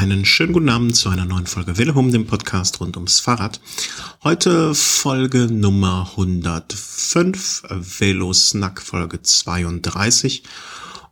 [0.00, 3.60] Einen schönen guten Abend zu einer neuen Folge Willehum, dem Podcast rund ums Fahrrad.
[4.24, 10.42] Heute Folge Nummer 105, Velo Snack Folge 32.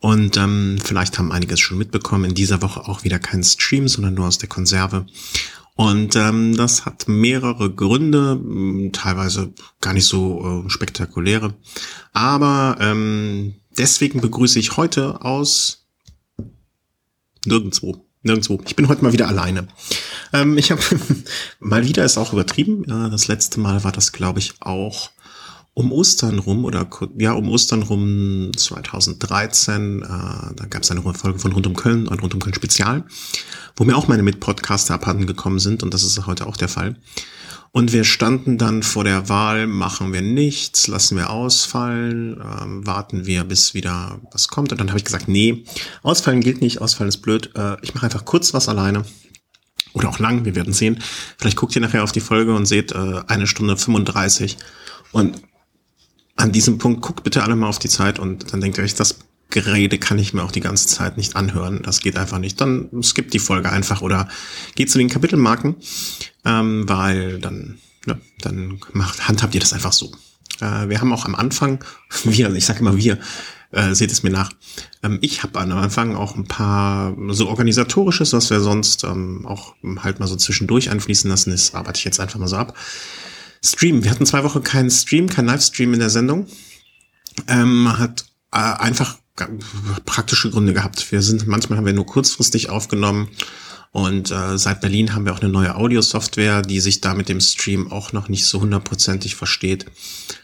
[0.00, 4.14] Und ähm, vielleicht haben einiges schon mitbekommen, in dieser Woche auch wieder kein Stream, sondern
[4.14, 5.04] nur aus der Konserve.
[5.74, 8.40] Und ähm, das hat mehrere Gründe,
[8.92, 9.52] teilweise
[9.82, 11.52] gar nicht so äh, spektakuläre.
[12.14, 15.86] Aber ähm, deswegen begrüße ich heute aus
[17.44, 18.60] nirgendwo Nirgendwo.
[18.66, 19.68] Ich bin heute mal wieder alleine.
[20.34, 20.82] Ähm, ich habe
[21.60, 22.84] mal wieder ist auch übertrieben.
[22.86, 25.10] Das letzte Mal war das, glaube ich, auch
[25.72, 30.02] um Ostern rum oder ja um Ostern rum 2013.
[30.02, 33.04] Äh, da gab es eine Folge von Rund um Köln, ein Rund um Köln Spezial,
[33.76, 36.96] wo mir auch meine Mitpodcaster abhanden gekommen sind und das ist heute auch der Fall.
[37.70, 43.26] Und wir standen dann vor der Wahl, machen wir nichts, lassen wir ausfallen, ähm, warten
[43.26, 44.72] wir, bis wieder was kommt.
[44.72, 45.64] Und dann habe ich gesagt, nee,
[46.02, 47.50] ausfallen gilt nicht, ausfallen ist blöd.
[47.54, 49.04] Äh, ich mache einfach kurz was alleine.
[49.92, 50.98] Oder auch lang, wir werden sehen.
[51.38, 54.56] Vielleicht guckt ihr nachher auf die Folge und seht äh, eine Stunde 35.
[55.12, 55.42] Und
[56.36, 58.94] an diesem Punkt guckt bitte alle mal auf die Zeit und dann denkt ihr euch,
[58.94, 59.18] das
[59.50, 61.80] Gerede kann ich mir auch die ganze Zeit nicht anhören.
[61.82, 62.60] Das geht einfach nicht.
[62.60, 64.28] Dann skippt die Folge einfach oder
[64.74, 65.76] geht zu den Kapitelmarken,
[66.44, 70.12] ähm, weil dann, ne, dann macht, handhabt ihr das einfach so.
[70.60, 71.84] Äh, wir haben auch am Anfang,
[72.24, 73.18] wir, ich sage immer wir,
[73.70, 74.50] äh, seht es mir nach.
[75.02, 79.74] Ähm, ich habe am Anfang auch ein paar so organisatorisches, was wir sonst ähm, auch
[80.00, 82.76] halt mal so zwischendurch einfließen lassen, das arbeite ich jetzt einfach mal so ab.
[83.64, 84.04] Stream.
[84.04, 86.46] Wir hatten zwei Wochen keinen Stream, kein Livestream in der Sendung.
[87.46, 89.18] Ähm, hat äh, einfach
[90.04, 91.10] praktische Gründe gehabt.
[91.12, 93.28] Wir sind, manchmal haben wir nur kurzfristig aufgenommen
[93.90, 97.40] und äh, seit Berlin haben wir auch eine neue Audio-Software, die sich da mit dem
[97.40, 99.86] Stream auch noch nicht so hundertprozentig versteht.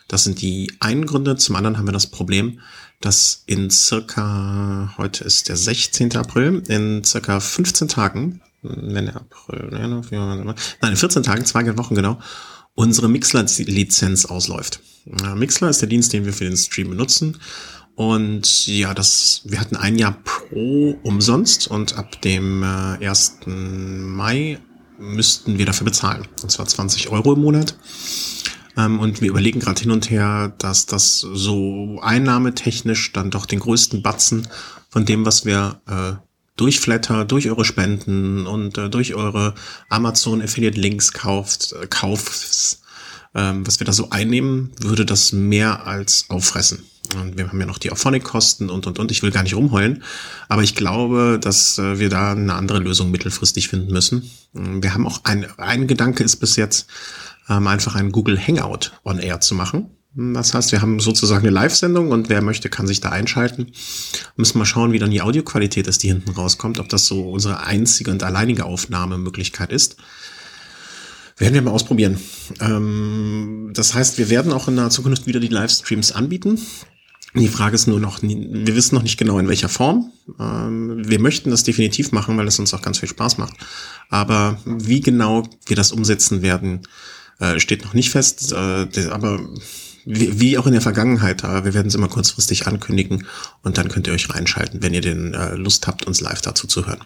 [0.09, 1.37] Das sind die einen Gründe.
[1.37, 2.61] Zum anderen haben wir das Problem,
[3.01, 6.17] dass in circa, heute ist der 16.
[6.17, 10.03] April, in circa 15 Tagen, wenn der April, nein,
[10.83, 12.19] in 14 Tagen, zwei Wochen genau,
[12.75, 14.81] unsere Mixler-Lizenz ausläuft.
[15.35, 17.39] Mixler ist der Dienst, den wir für den Stream benutzen.
[17.97, 23.41] Und ja, das, wir hatten ein Jahr pro umsonst und ab dem äh, 1.
[23.47, 24.59] Mai
[24.99, 26.27] müssten wir dafür bezahlen.
[26.43, 27.77] Und zwar 20 Euro im Monat.
[28.77, 33.61] Ähm, und wir überlegen gerade hin und her, dass das so einnahmetechnisch dann doch den
[33.61, 34.49] größten Batzen
[34.89, 36.15] von dem, was wir äh,
[36.57, 39.55] durch Flatter, durch eure Spenden und äh, durch eure
[39.89, 42.79] Amazon Affiliate Links kauft, äh, kauft,
[43.35, 46.85] ähm, was wir da so einnehmen, würde das mehr als auffressen.
[47.17, 49.11] Und wir haben ja noch die Auphonic-Kosten und, und, und.
[49.11, 50.03] Ich will gar nicht rumheulen.
[50.49, 54.31] Aber ich glaube, dass äh, wir da eine andere Lösung mittelfristig finden müssen.
[54.57, 56.89] Ähm, wir haben auch ein, ein Gedanke ist bis jetzt,
[57.49, 59.91] ähm, einfach einen Google Hangout on Air zu machen.
[60.17, 63.73] Das heißt, wir haben sozusagen eine Live-Sendung und wer möchte, kann sich da einschalten.
[64.37, 67.65] Müssen mal schauen, wie dann die Audioqualität ist, die hinten rauskommt, ob das so unsere
[67.65, 69.97] einzige und alleinige Aufnahmemöglichkeit ist.
[71.37, 72.21] Werden wir mal ausprobieren.
[72.61, 76.61] Ähm, das heißt, wir werden auch in der Zukunft wieder die Livestreams anbieten.
[77.37, 80.13] Die Frage ist nur noch, wir wissen noch nicht genau in welcher Form.
[80.39, 83.55] Ähm, wir möchten das definitiv machen, weil es uns auch ganz viel Spaß macht.
[84.09, 86.83] Aber wie genau wir das umsetzen werden,
[87.41, 88.53] äh, steht noch nicht fest.
[88.53, 89.41] Äh, aber
[90.07, 93.27] wie auch in der Vergangenheit, wir werden es immer kurzfristig ankündigen
[93.63, 96.67] und dann könnt ihr euch reinschalten, wenn ihr den äh, Lust habt, uns live dazu
[96.67, 97.01] zu hören.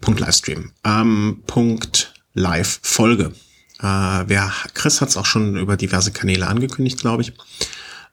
[0.00, 0.70] Punkt Livestream.
[0.84, 3.32] Ähm, Punkt Live-Folge.
[3.78, 7.32] Chris hat es auch schon über diverse Kanäle angekündigt, glaube ich.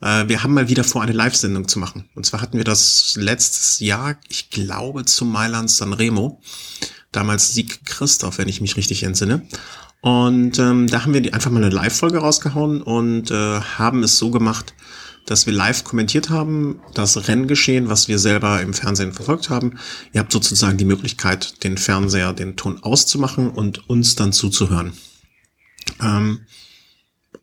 [0.04, 2.10] Äh, wir haben mal wieder vor, eine Live-Sendung zu machen.
[2.14, 6.42] Und zwar hatten wir das letztes Jahr, ich glaube, zu Mailand Sanremo.
[7.12, 9.48] Damals Sieg Christoph, wenn ich mich richtig entsinne.
[10.02, 14.32] Und ähm, da haben wir einfach mal eine Live-Folge rausgehauen und äh, haben es so
[14.32, 14.74] gemacht,
[15.26, 19.80] dass wir live kommentiert haben, das Renngeschehen, was wir selber im Fernsehen verfolgt haben.
[20.12, 24.92] Ihr habt sozusagen die Möglichkeit, den Fernseher, den Ton auszumachen und uns dann zuzuhören.
[26.02, 26.42] Ähm,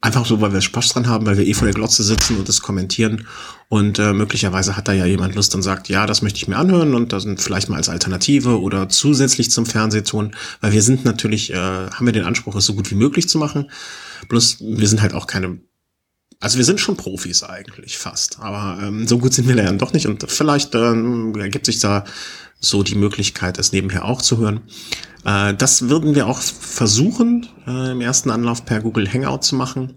[0.03, 2.49] Einfach so, weil wir Spaß dran haben, weil wir eh vor der Glotze sitzen und
[2.49, 3.27] das kommentieren.
[3.69, 6.57] Und äh, möglicherweise hat da ja jemand Lust und sagt, ja, das möchte ich mir
[6.57, 10.35] anhören und das vielleicht mal als Alternative oder zusätzlich zum Fernsehton.
[10.63, 13.37] Weil wir sind natürlich, äh, haben wir den Anspruch, es so gut wie möglich zu
[13.37, 13.71] machen.
[14.29, 15.61] Bloß wir sind halt auch keine
[16.43, 19.93] also wir sind schon Profis eigentlich fast, aber ähm, so gut sind wir dann doch
[19.93, 22.05] nicht und vielleicht ähm, ergibt sich da
[22.61, 24.61] so die Möglichkeit, es nebenher auch zu hören.
[25.25, 29.95] Äh, das würden wir auch versuchen, äh, im ersten Anlauf per Google Hangout zu machen.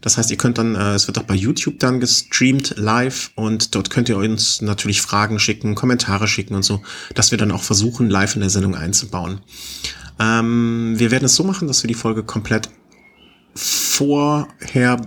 [0.00, 3.74] Das heißt, ihr könnt dann, äh, es wird auch bei YouTube dann gestreamt live und
[3.74, 6.82] dort könnt ihr uns natürlich Fragen schicken, Kommentare schicken und so,
[7.14, 9.40] dass wir dann auch versuchen, live in der Sendung einzubauen.
[10.18, 12.68] Ähm, wir werden es so machen, dass wir die Folge komplett
[13.54, 15.00] vorher,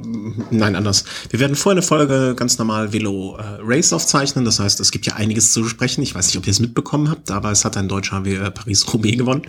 [0.51, 1.05] nein, anders.
[1.29, 4.45] Wir werden vorher eine Folge ganz normal Velo äh, Race aufzeichnen.
[4.45, 6.03] Das heißt, es gibt ja einiges zu besprechen.
[6.03, 8.51] Ich weiß nicht, ob ihr es mitbekommen habt, aber es hat ein Deutscher wie äh,
[8.51, 9.43] Paris-Roubaix gewonnen.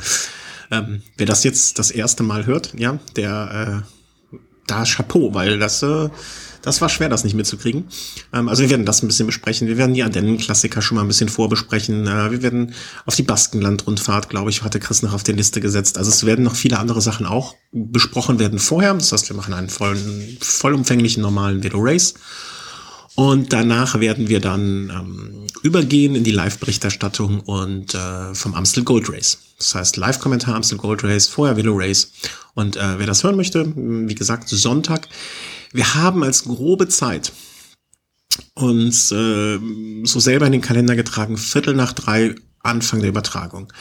[0.70, 5.82] Ähm, wer das jetzt das erste Mal hört, ja, der äh, da Chapeau, weil das
[5.82, 6.08] äh,
[6.66, 7.84] das war schwer, das nicht mitzukriegen.
[8.32, 9.68] Ähm, also wir werden das ein bisschen besprechen.
[9.68, 12.08] Wir werden die Ardennen-Klassiker schon mal ein bisschen vorbesprechen.
[12.08, 12.74] Äh, wir werden
[13.06, 15.96] auf die Baskenland-Rundfahrt, glaube ich, hatte Chris noch auf die Liste gesetzt.
[15.96, 18.92] Also es werden noch viele andere Sachen auch besprochen werden vorher.
[18.94, 22.14] Das heißt, wir machen einen vollen, vollumfänglichen normalen Velo Race.
[23.14, 29.08] Und danach werden wir dann ähm, übergehen in die Live-Berichterstattung und äh, vom Amstel Gold
[29.08, 29.38] Race.
[29.58, 32.10] Das heißt Live-Kommentar Amstel Gold Race, vorher Velo Race.
[32.54, 35.08] Und äh, wer das hören möchte, wie gesagt, Sonntag.
[35.72, 37.32] Wir haben als grobe Zeit
[38.54, 39.58] uns äh,
[40.04, 43.72] so selber in den Kalender getragen, Viertel nach drei Anfang der Übertragung.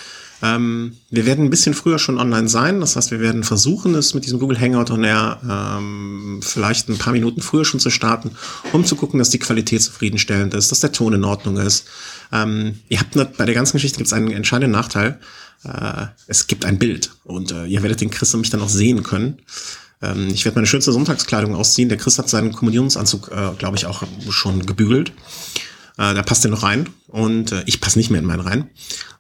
[0.42, 2.82] Ähm, wir werden ein bisschen früher schon online sein.
[2.82, 6.98] Das heißt, wir werden versuchen, es mit diesem Google Hangout on Air ähm, vielleicht ein
[6.98, 8.32] paar Minuten früher schon zu starten,
[8.74, 11.88] um zu gucken, dass die Qualität zufriedenstellend ist, dass der Ton in Ordnung ist.
[12.32, 15.20] Ähm, ihr habt nicht, bei der ganzen Geschichte gibt es einen entscheidenden Nachteil.
[15.64, 18.70] Äh, es gibt ein Bild und äh, ihr werdet den Chris und mich dann auch
[18.70, 19.40] sehen können.
[20.02, 21.90] Ähm, ich werde meine schönste Sonntagskleidung ausziehen.
[21.90, 25.12] Der Chris hat seinen Kommunionsanzug, äh, glaube ich, auch schon gebügelt.
[25.98, 28.70] Äh, da passt er noch rein und äh, ich passe nicht mehr in meinen rein.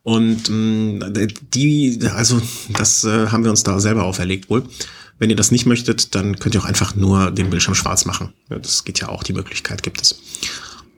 [0.03, 2.41] Und äh, die, also
[2.73, 4.63] das äh, haben wir uns da selber auferlegt wohl.
[5.17, 8.33] Wenn ihr das nicht möchtet, dann könnt ihr auch einfach nur den Bildschirm schwarz machen.
[8.49, 10.19] Ja, das geht ja auch, die Möglichkeit gibt es.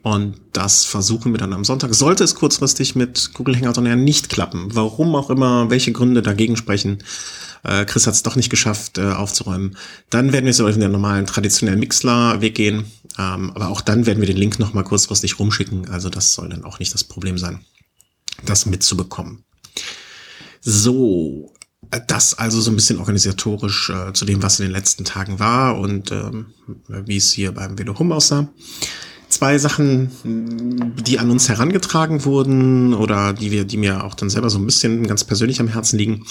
[0.02, 1.94] Und das versuchen wir dann am Sonntag.
[1.94, 6.22] Sollte es kurzfristig mit Google Hangout on Air nicht klappen, warum auch immer, welche Gründe
[6.22, 6.98] dagegen sprechen,
[7.64, 9.76] äh, Chris hat es doch nicht geschafft äh, aufzuräumen.
[10.10, 12.84] Dann werden wir so in den normalen traditionellen Mixler-Weg gehen.
[13.18, 15.88] Ähm, aber auch dann werden wir den Link nochmal kurzfristig rumschicken.
[15.88, 17.60] Also das soll dann auch nicht das Problem sein,
[18.44, 19.44] das mitzubekommen.
[20.60, 21.52] So,
[22.06, 25.78] das also so ein bisschen organisatorisch äh, zu dem, was in den letzten Tagen war
[25.78, 26.46] und ähm,
[26.88, 28.48] wie es hier beim Velo aussah.
[29.28, 34.48] Zwei Sachen, die an uns herangetragen wurden oder die wir, die mir auch dann selber
[34.48, 36.24] so ein bisschen ganz persönlich am Herzen liegen.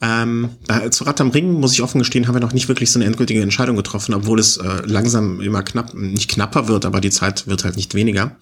[0.00, 0.50] Ähm,
[0.90, 3.06] zu Rad am Ring, muss ich offen gestehen, haben wir noch nicht wirklich so eine
[3.06, 7.46] endgültige Entscheidung getroffen, obwohl es äh, langsam immer knapp, nicht knapper wird, aber die Zeit
[7.46, 8.36] wird halt nicht weniger.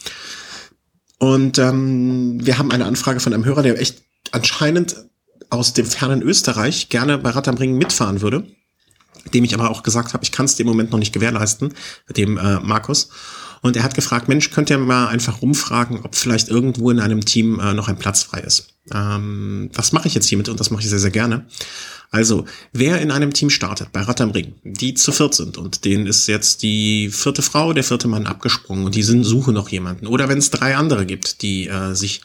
[1.19, 4.03] Und ähm, wir haben eine Anfrage von einem Hörer, der echt
[4.33, 4.97] anscheinend
[5.51, 8.47] aus dem fernen Österreich gerne bei Rad am Ring mitfahren würde,
[9.33, 11.73] dem ich aber auch gesagt habe, ich kann es dem Moment noch nicht gewährleisten,
[12.17, 13.11] dem äh, Markus.
[13.65, 17.25] Und er hat gefragt, Mensch, könnt ihr mal einfach rumfragen, ob vielleicht irgendwo in einem
[17.25, 18.75] Team äh, noch ein Platz frei ist.
[18.93, 20.51] Ähm, was mache ich jetzt hiermit?
[20.51, 21.47] Und das mache ich sehr, sehr gerne.
[22.11, 22.45] Also,
[22.75, 26.07] wer in einem Team startet, bei Rad am Ring, die zu viert sind und denen
[26.07, 30.09] ist jetzt die vierte Frau, der vierte Mann abgesprungen und die sind suche noch jemanden.
[30.09, 32.21] Oder wenn es drei andere gibt, die äh, sich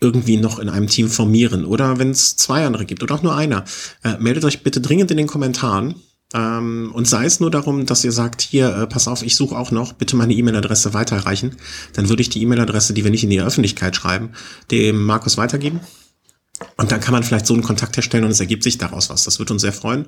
[0.00, 1.64] irgendwie noch in einem Team formieren.
[1.64, 3.64] Oder wenn es zwei andere gibt oder auch nur einer.
[4.04, 5.96] Äh, meldet euch bitte dringend in den Kommentaren
[6.34, 9.56] ähm, und sei es nur darum, dass ihr sagt, hier, äh, pass auf, ich suche
[9.56, 11.56] auch noch, bitte meine E-Mail-Adresse weiterreichen.
[11.92, 14.30] Dann würde ich die E-Mail-Adresse, die wir nicht in die Öffentlichkeit schreiben,
[14.70, 15.80] dem Markus weitergeben.
[16.76, 19.24] Und dann kann man vielleicht so einen Kontakt herstellen und es ergibt sich daraus was.
[19.24, 20.06] Das würde uns sehr freuen.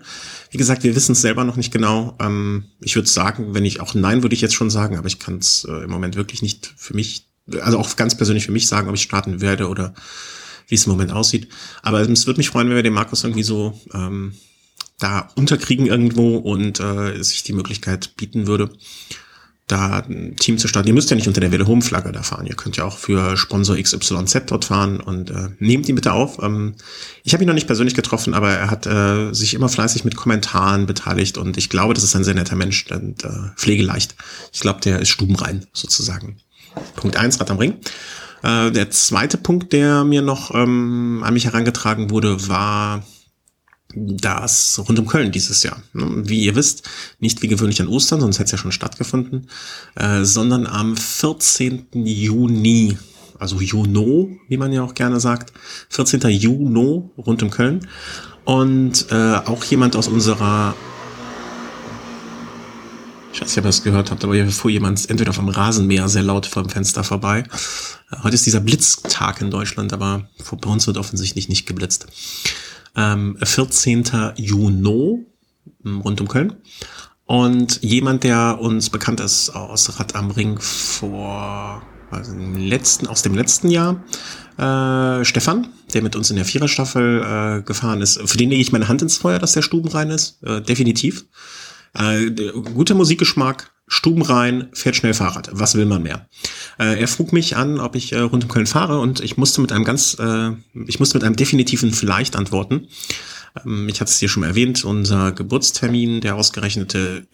[0.50, 2.16] Wie gesagt, wir wissen es selber noch nicht genau.
[2.20, 5.20] Ähm, ich würde sagen, wenn ich auch Nein würde ich jetzt schon sagen, aber ich
[5.20, 7.28] kann es äh, im Moment wirklich nicht für mich,
[7.60, 9.94] also auch ganz persönlich für mich sagen, ob ich starten werde oder
[10.66, 11.48] wie es im Moment aussieht.
[11.82, 14.32] Aber es würde mich freuen, wenn wir dem Markus irgendwie so ähm,
[14.98, 18.70] da unterkriegen irgendwo und äh, sich die Möglichkeit bieten würde,
[19.66, 20.88] da ein Team zu starten.
[20.88, 22.46] Ihr müsst ja nicht unter der Welle Home Flagge da fahren.
[22.46, 26.40] Ihr könnt ja auch für Sponsor XYZ dort fahren und äh, nehmt ihn bitte auf.
[26.40, 26.76] Ähm,
[27.24, 30.14] ich habe ihn noch nicht persönlich getroffen, aber er hat äh, sich immer fleißig mit
[30.14, 34.14] Kommentaren beteiligt und ich glaube, das ist ein sehr netter Mensch und äh, pflegeleicht.
[34.52, 36.36] Ich glaube, der ist stubenrein sozusagen.
[36.94, 37.74] Punkt eins Rad am Ring.
[38.44, 43.02] Äh, der zweite Punkt, der mir noch ähm, an mich herangetragen wurde, war
[43.96, 45.82] das rund um Köln dieses Jahr.
[45.94, 46.28] Ne?
[46.28, 46.82] Wie ihr wisst,
[47.18, 49.48] nicht wie gewöhnlich an Ostern, sonst hätte es ja schon stattgefunden,
[49.94, 51.86] äh, sondern am 14.
[51.94, 52.98] Juni,
[53.38, 55.52] also Juno, wie man ja auch gerne sagt,
[55.88, 56.20] 14.
[56.28, 57.86] Juno rund um Köln.
[58.44, 60.74] Und äh, auch jemand aus unserer
[63.32, 66.08] ich weiß nicht, ob ihr das gehört habt, aber hier fuhr jemand entweder vom Rasenmäher
[66.08, 67.44] sehr laut vor dem Fenster vorbei.
[68.10, 70.28] Äh, heute ist dieser Blitztag in Deutschland, aber
[70.60, 72.06] bei uns wird offensichtlich nicht geblitzt
[72.96, 74.04] ähm, 14.
[74.36, 75.26] Juni
[75.82, 76.56] hm, rund um Köln.
[77.26, 83.34] Und jemand, der uns bekannt ist aus Rad am Ring vor also letzten, aus dem
[83.34, 84.04] letzten Jahr,
[84.58, 88.20] äh, Stefan, der mit uns in der Viererstaffel äh, gefahren ist.
[88.28, 90.42] Für den lege ich meine Hand ins Feuer, dass der stubenrein ist.
[90.42, 91.24] Äh, definitiv.
[91.94, 92.30] Äh,
[92.74, 95.50] guter Musikgeschmack, stubenrein, fährt schnell Fahrrad.
[95.52, 96.28] Was will man mehr?
[96.78, 99.60] Äh, er frug mich an, ob ich äh, rund um Köln fahre und ich musste
[99.60, 100.50] mit einem ganz, äh,
[100.86, 102.88] ich musste mit einem definitiven Vielleicht antworten.
[103.64, 107.26] Ähm, ich hatte es dir schon erwähnt, unser Geburtstermin, der ausgerechnete,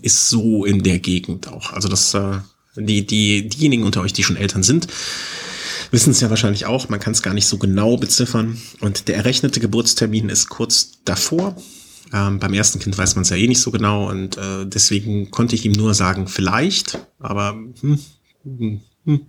[0.00, 1.72] ist so in der Gegend auch.
[1.72, 2.38] Also das, äh,
[2.76, 4.86] die, die, diejenigen unter euch, die schon Eltern sind,
[5.90, 8.58] wissen es ja wahrscheinlich auch, man kann es gar nicht so genau beziffern.
[8.80, 11.54] Und der errechnete Geburtstermin ist kurz davor.
[12.12, 15.30] Ähm, beim ersten Kind weiß man es ja eh nicht so genau und äh, deswegen
[15.30, 17.98] konnte ich ihm nur sagen, vielleicht, aber hm,
[18.44, 19.20] hm, hm,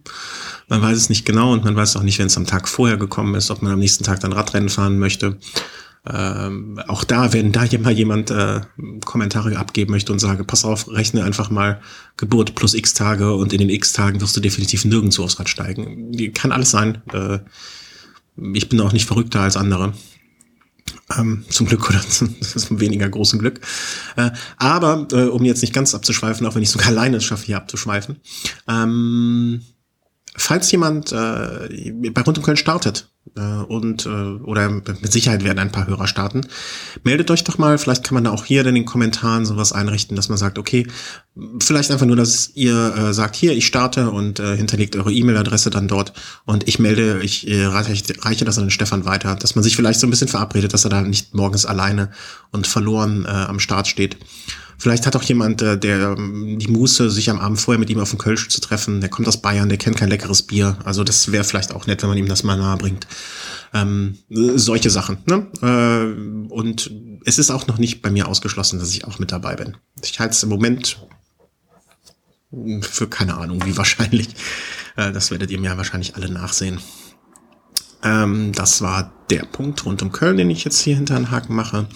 [0.68, 2.98] man weiß es nicht genau und man weiß auch nicht, wenn es am Tag vorher
[2.98, 5.38] gekommen ist, ob man am nächsten Tag dann Radrennen fahren möchte.
[6.06, 8.60] Ähm, auch da, wenn da mal jemand äh,
[9.06, 11.80] Kommentare abgeben möchte und sage, pass auf, rechne einfach mal
[12.18, 15.48] Geburt plus x Tage und in den x Tagen wirst du definitiv nirgendwo aufs Rad
[15.48, 16.12] steigen.
[16.34, 17.02] Kann alles sein.
[17.14, 17.40] Äh,
[18.54, 19.94] ich bin auch nicht verrückter als andere.
[21.18, 23.60] Ähm, zum Glück oder zum, zum weniger großen Glück.
[24.16, 27.46] Äh, aber äh, um jetzt nicht ganz abzuschweifen, auch wenn ich sogar alleine es schaffe,
[27.46, 28.20] hier abzuschweifen,
[28.68, 29.62] ähm,
[30.36, 35.72] falls jemand äh, bei Rund um Köln startet und äh, oder mit Sicherheit werden ein
[35.72, 36.42] paar Hörer starten,
[37.04, 37.78] meldet euch doch mal.
[37.78, 40.86] Vielleicht kann man da auch hier in den Kommentaren sowas einrichten, dass man sagt, okay,
[41.60, 45.72] vielleicht einfach nur, dass ihr äh, sagt, hier, ich starte und äh, hinterlegt eure E-Mail-Adresse
[45.72, 46.14] dann dort
[46.46, 49.76] und ich melde, ich äh, reiche, reiche das an den Stefan weiter, dass man sich
[49.76, 52.12] vielleicht so ein bisschen verabredet, dass er da nicht morgens alleine
[52.52, 54.18] und verloren äh, am Start steht.
[54.78, 58.00] Vielleicht hat auch jemand, äh, der ähm, die Muße, sich am Abend vorher mit ihm
[58.00, 59.02] auf dem Kölsch zu treffen.
[59.02, 60.78] Der kommt aus Bayern, der kennt kein leckeres Bier.
[60.84, 63.08] Also das wäre vielleicht auch nett, wenn man ihm das mal nahe bringt.
[63.74, 65.18] Ähm, solche Sachen.
[65.26, 65.48] Ne?
[65.62, 66.92] Äh, und
[67.26, 69.78] es ist auch noch nicht bei mir ausgeschlossen, dass ich auch mit dabei bin.
[70.02, 70.98] Ich halte es im Moment
[72.82, 74.30] für keine Ahnung, wie wahrscheinlich.
[74.96, 76.80] Äh, das werdet ihr mir wahrscheinlich alle nachsehen.
[78.04, 81.56] Ähm, das war der Punkt rund um Köln, den ich jetzt hier hinter den Haken
[81.56, 81.88] mache.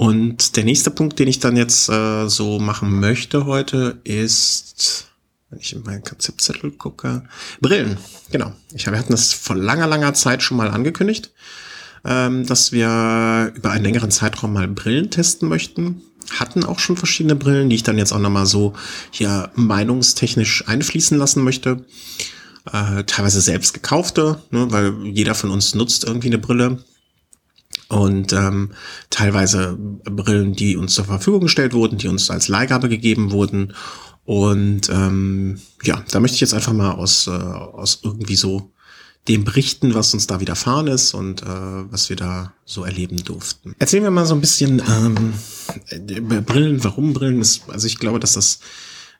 [0.00, 5.08] Und der nächste Punkt, den ich dann jetzt äh, so machen möchte heute, ist,
[5.50, 7.24] wenn ich in meinen Konzeptzettel gucke,
[7.60, 7.98] Brillen.
[8.32, 8.54] Genau.
[8.72, 11.32] Ich, wir hatten das vor langer, langer Zeit schon mal angekündigt,
[12.06, 16.00] ähm, dass wir über einen längeren Zeitraum mal Brillen testen möchten.
[16.30, 18.72] Hatten auch schon verschiedene Brillen, die ich dann jetzt auch nochmal so
[19.10, 21.84] hier meinungstechnisch einfließen lassen möchte.
[22.72, 26.78] Äh, teilweise selbst gekaufte, ne, weil jeder von uns nutzt irgendwie eine Brille
[27.90, 28.70] und ähm,
[29.10, 33.74] teilweise Brillen, die uns zur Verfügung gestellt wurden, die uns als Leihgabe gegeben wurden.
[34.24, 38.70] Und ähm, ja, da möchte ich jetzt einfach mal aus, äh, aus irgendwie so
[39.28, 43.74] dem berichten, was uns da widerfahren ist und äh, was wir da so erleben durften.
[43.78, 45.34] Erzählen wir mal so ein bisschen ähm,
[46.08, 47.68] über Brillen, warum Brillen ist.
[47.68, 48.60] Also ich glaube, dass das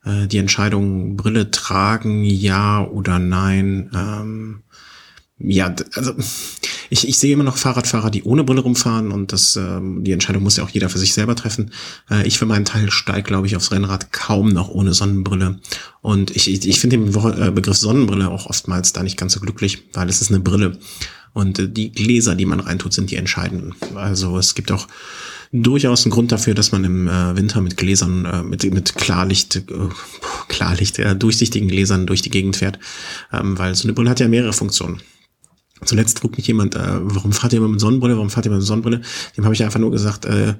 [0.05, 4.62] äh, die Entscheidung Brille tragen, ja oder nein, ähm,
[5.42, 6.12] ja, also
[6.90, 10.42] ich, ich sehe immer noch Fahrradfahrer, die ohne Brille rumfahren und das, ähm, die Entscheidung
[10.42, 11.70] muss ja auch jeder für sich selber treffen.
[12.11, 15.59] Äh, ich für meinen Teil steige, glaube ich, aufs Rennrad kaum noch ohne Sonnenbrille.
[16.02, 19.40] Und ich, ich, ich finde den äh, Begriff Sonnenbrille auch oftmals da nicht ganz so
[19.40, 20.78] glücklich, weil es ist eine Brille.
[21.32, 23.75] Und äh, die Gläser, die man reintut, sind die entscheidenden.
[23.94, 24.88] Also es gibt auch
[25.52, 29.56] durchaus einen Grund dafür, dass man im äh, Winter mit Gläsern, äh, mit, mit Klarlicht,
[29.56, 29.62] äh,
[30.49, 32.78] Klarlicht, äh, durchsichtigen Gläsern durch die Gegend fährt.
[33.32, 35.00] Ähm, weil so eine Brille hat ja mehrere Funktionen.
[35.84, 38.62] Zuletzt frug mich jemand, äh, warum fahrt ihr immer mit Sonnenbrille, warum fahrt ihr mit
[38.62, 39.00] Sonnenbrille?
[39.37, 40.54] Dem habe ich einfach nur gesagt, äh,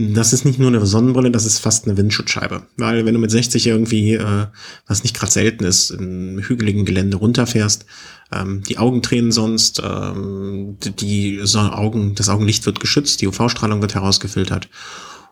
[0.00, 2.62] das ist nicht nur eine Sonnenbrille, das ist fast eine Windschutzscheibe.
[2.76, 4.46] Weil wenn du mit 60 irgendwie, äh,
[4.86, 7.84] was nicht gerade selten ist, in hügeligen Gelände runterfährst,
[8.32, 13.80] ähm, die Augen tränen sonst, ähm, die so Augen, das Augenlicht wird geschützt, die UV-Strahlung
[13.80, 14.68] wird herausgefiltert.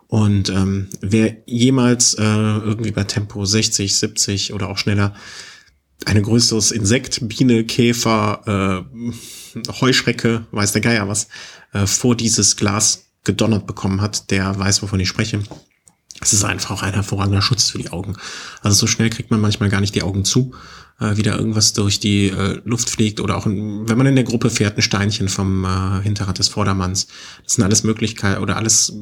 [0.07, 5.13] Und ähm, wer jemals äh, irgendwie bei Tempo 60, 70 oder auch schneller
[6.05, 11.27] ein größeres Insekt, Biene, Käfer, äh, Heuschrecke, weiß der Geier was,
[11.73, 15.41] äh, vor dieses Glas gedonnert bekommen hat, der weiß, wovon ich spreche.
[16.19, 18.15] Es ist einfach auch ein hervorragender Schutz für die Augen.
[18.61, 20.53] Also so schnell kriegt man manchmal gar nicht die Augen zu,
[20.99, 24.15] äh, wie da irgendwas durch die äh, Luft fliegt oder auch, in, wenn man in
[24.15, 27.07] der Gruppe fährt, ein Steinchen vom äh, Hinterrad des Vordermanns.
[27.43, 28.93] Das sind alles Möglichkeiten oder alles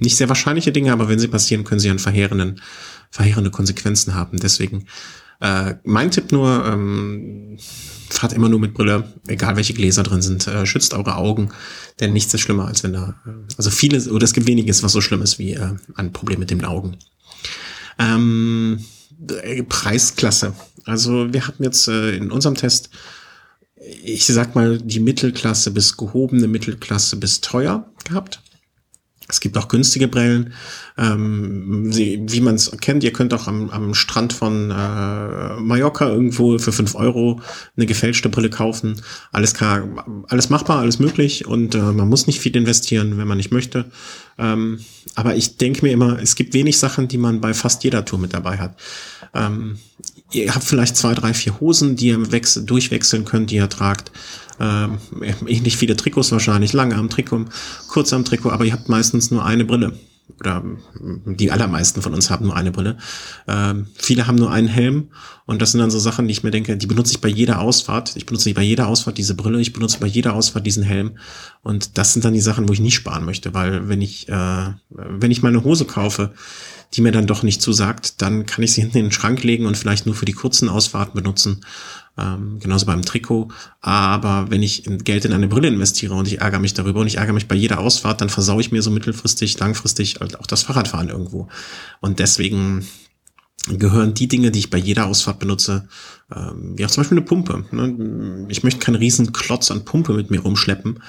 [0.00, 2.60] nicht sehr wahrscheinliche Dinge, aber wenn sie passieren, können sie einen verheerenden,
[3.10, 4.38] verheerende Konsequenzen haben.
[4.38, 4.86] Deswegen
[5.40, 7.58] äh, mein Tipp nur, ähm,
[8.08, 10.46] fahrt immer nur mit Brille, egal welche Gläser drin sind.
[10.46, 11.50] Äh, schützt eure Augen,
[12.00, 14.92] denn nichts ist schlimmer, als wenn da, äh, also vieles, oder es gibt weniges, was
[14.92, 16.96] so schlimm ist wie äh, ein Problem mit den Augen.
[17.98, 18.84] Ähm,
[19.42, 20.54] äh, Preisklasse.
[20.84, 22.90] Also wir hatten jetzt äh, in unserem Test,
[24.02, 28.40] ich sag mal, die Mittelklasse bis gehobene Mittelklasse bis teuer gehabt.
[29.30, 30.54] Es gibt auch günstige Brillen,
[30.96, 33.04] ähm, wie man es kennt.
[33.04, 37.40] Ihr könnt auch am, am Strand von äh, Mallorca irgendwo für fünf Euro
[37.76, 39.00] eine gefälschte Brille kaufen.
[39.30, 39.86] Alles klar,
[40.28, 43.84] alles machbar, alles möglich und äh, man muss nicht viel investieren, wenn man nicht möchte.
[44.38, 44.80] Ähm,
[45.14, 48.18] aber ich denke mir immer, es gibt wenig Sachen, die man bei fast jeder Tour
[48.18, 48.76] mit dabei hat.
[49.34, 49.78] Ähm,
[50.32, 54.10] ihr habt vielleicht zwei, drei, vier Hosen, die ihr wechsel, durchwechseln könnt, die ihr tragt.
[54.60, 54.98] Ähm,
[55.46, 57.46] ähnlich viele Trikots wahrscheinlich, lange am Trikot,
[57.88, 59.92] kurz am Trikot, aber ihr habt meistens nur eine Brille
[60.40, 60.62] oder
[61.24, 62.98] die allermeisten von uns haben nur eine Brille.
[63.46, 65.08] Ähm, viele haben nur einen Helm
[65.46, 67.60] und das sind dann so Sachen, die ich mir denke, die benutze ich bei jeder
[67.60, 68.14] Ausfahrt.
[68.16, 71.18] Ich benutze bei jeder Ausfahrt diese Brille, ich benutze bei jeder Ausfahrt diesen Helm
[71.62, 74.72] und das sind dann die Sachen, wo ich nicht sparen möchte, weil wenn ich äh,
[74.90, 76.32] wenn ich mal eine Hose kaufe,
[76.94, 79.66] die mir dann doch nicht zusagt, dann kann ich sie hinten in den Schrank legen
[79.66, 81.64] und vielleicht nur für die kurzen Ausfahrten benutzen
[82.18, 83.48] ähm, genauso beim Trikot.
[83.80, 87.16] Aber wenn ich Geld in eine Brille investiere und ich ärgere mich darüber und ich
[87.16, 90.62] ärgere mich bei jeder Ausfahrt, dann versau ich mir so mittelfristig, langfristig halt auch das
[90.62, 91.48] Fahrradfahren irgendwo.
[92.00, 92.86] Und deswegen
[93.66, 95.88] gehören die Dinge, die ich bei jeder Ausfahrt benutze,
[96.34, 97.64] ähm, wie auch zum Beispiel eine Pumpe.
[97.70, 98.46] Ne?
[98.48, 101.02] Ich möchte keinen riesen Klotz an Pumpe mit mir rumschleppen,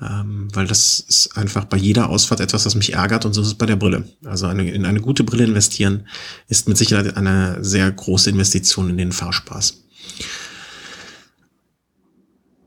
[0.00, 3.48] ähm, weil das ist einfach bei jeder Ausfahrt etwas, was mich ärgert und so ist
[3.48, 4.08] es bei der Brille.
[4.24, 6.06] Also eine, in eine gute Brille investieren
[6.48, 9.82] ist mit Sicherheit eine sehr große Investition in den Fahrspaß.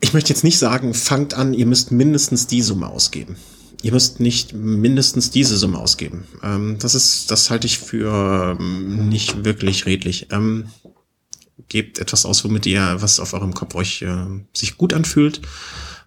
[0.02, 3.36] Ich möchte jetzt nicht sagen, fangt an, ihr müsst mindestens die Summe ausgeben.
[3.82, 6.26] Ihr müsst nicht mindestens diese Summe ausgeben.
[6.44, 10.28] Ähm, das ist, das halte ich für ähm, nicht wirklich redlich.
[10.32, 10.66] Ähm,
[11.70, 15.42] gebt etwas aus, womit ihr, was auf eurem Kopf euch äh, sich gut anfühlt,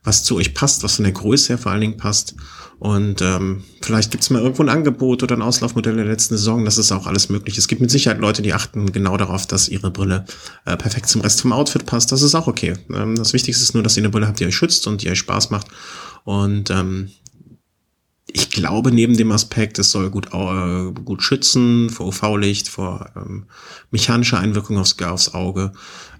[0.04, 2.34] was zu euch passt, was von der Größe her vor allen Dingen passt
[2.82, 6.64] und ähm, vielleicht gibt es mal irgendwo ein Angebot oder ein Auslaufmodell der letzten Saison.
[6.64, 7.56] Das ist auch alles möglich.
[7.56, 10.24] Es gibt mit Sicherheit Leute, die achten genau darauf, dass ihre Brille
[10.64, 12.10] äh, perfekt zum Rest vom Outfit passt.
[12.10, 12.74] Das ist auch okay.
[12.92, 15.10] Ähm, das Wichtigste ist nur, dass ihr eine Brille habt, die euch schützt und die
[15.10, 15.68] euch Spaß macht.
[16.24, 17.12] Und ähm,
[18.34, 23.46] ich glaube, neben dem Aspekt, es soll gut, äh, gut schützen vor UV-Licht, vor ähm,
[23.90, 25.72] mechanischer Einwirkung aufs, aufs Auge,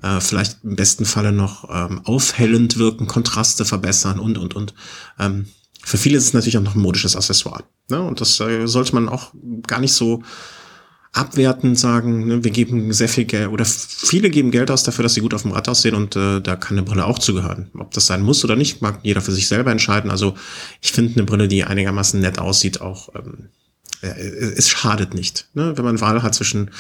[0.03, 4.75] äh, vielleicht im besten Falle noch ähm, aufhellend wirken, Kontraste verbessern und, und, und.
[5.19, 5.47] Ähm,
[5.85, 7.65] für viele ist es natürlich auch noch ein modisches Accessoire.
[7.89, 8.01] Ne?
[8.01, 9.33] Und das äh, sollte man auch
[9.67, 10.23] gar nicht so
[11.13, 12.45] abwertend sagen, ne?
[12.45, 15.43] wir geben sehr viel Geld oder viele geben Geld aus dafür, dass sie gut auf
[15.43, 17.71] dem Rad aussehen und äh, da kann eine Brille auch zugehören.
[17.79, 20.11] Ob das sein muss oder nicht, mag jeder für sich selber entscheiden.
[20.11, 20.35] Also
[20.81, 23.51] ich finde eine Brille, die einigermaßen nett aussieht, auch ähm,
[24.01, 25.49] äh, es schadet nicht.
[25.53, 25.77] Ne?
[25.77, 26.71] Wenn man Wahl hat zwischen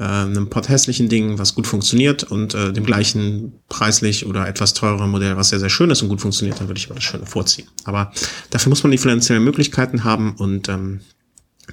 [0.00, 5.10] äh, einem hässlichen Ding, was gut funktioniert und äh, dem gleichen preislich oder etwas teureren
[5.10, 7.26] Modell, was sehr, sehr schön ist und gut funktioniert, dann würde ich mal das Schöne
[7.26, 7.68] vorziehen.
[7.84, 8.10] Aber
[8.50, 11.02] dafür muss man die finanziellen Möglichkeiten haben und ähm,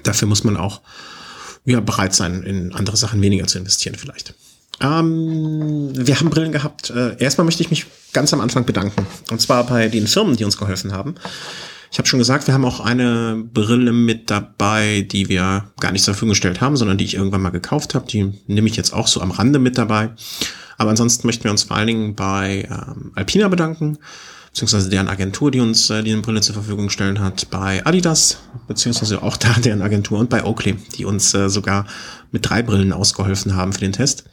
[0.04, 0.80] dafür muss man auch
[1.68, 4.34] ja, bereit sein, in andere Sachen weniger zu investieren vielleicht.
[4.80, 6.90] Ähm, wir haben Brillen gehabt.
[6.90, 9.06] Äh, erstmal möchte ich mich ganz am Anfang bedanken.
[9.30, 11.16] Und zwar bei den Firmen, die uns geholfen haben.
[11.90, 16.04] Ich habe schon gesagt, wir haben auch eine Brille mit dabei, die wir gar nicht
[16.04, 18.06] zur Verfügung gestellt haben, sondern die ich irgendwann mal gekauft habe.
[18.06, 20.10] Die nehme ich jetzt auch so am Rande mit dabei.
[20.76, 23.98] Aber ansonsten möchten wir uns vor allen Dingen bei ähm, Alpina bedanken,
[24.50, 29.22] beziehungsweise deren Agentur, die uns äh, diese Brille zur Verfügung gestellt hat, bei Adidas, beziehungsweise
[29.22, 31.86] auch da deren Agentur und bei Oakley, die uns äh, sogar
[32.30, 34.24] mit drei Brillen ausgeholfen haben für den Test.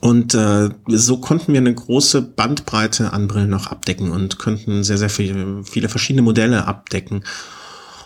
[0.00, 4.96] Und äh, so konnten wir eine große Bandbreite an Brillen noch abdecken und könnten sehr,
[4.96, 7.22] sehr viel, viele verschiedene Modelle abdecken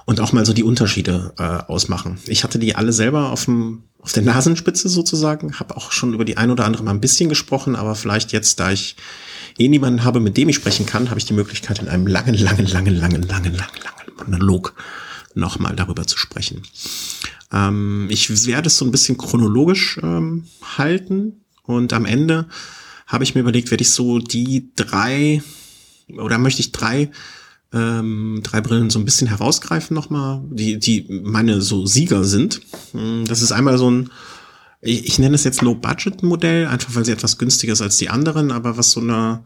[0.05, 2.19] und auch mal so die Unterschiede äh, ausmachen.
[2.27, 6.25] Ich hatte die alle selber auf, dem, auf der Nasenspitze sozusagen, habe auch schon über
[6.25, 8.97] die ein oder andere mal ein bisschen gesprochen, aber vielleicht jetzt, da ich
[9.59, 12.35] eh niemanden habe, mit dem ich sprechen kann, habe ich die Möglichkeit, in einem langen,
[12.35, 14.75] langen, langen, langen, langen, langen, langen Monolog
[15.35, 16.63] nochmal darüber zu sprechen.
[17.53, 20.45] Ähm, ich werde es so ein bisschen chronologisch ähm,
[20.77, 22.47] halten, und am Ende
[23.07, 25.43] habe ich mir überlegt, werde ich so die drei
[26.17, 27.11] oder möchte ich drei
[27.75, 32.63] ähm, drei Brillen so ein bisschen herausgreifen nochmal, die, die meine so Sieger sind.
[32.93, 34.11] Hm, das ist einmal so ein,
[34.81, 38.53] ich, ich nenne es jetzt Low-Budget-Modell, einfach weil sie etwas günstiger ist als die anderen,
[38.53, 39.43] aber was so eine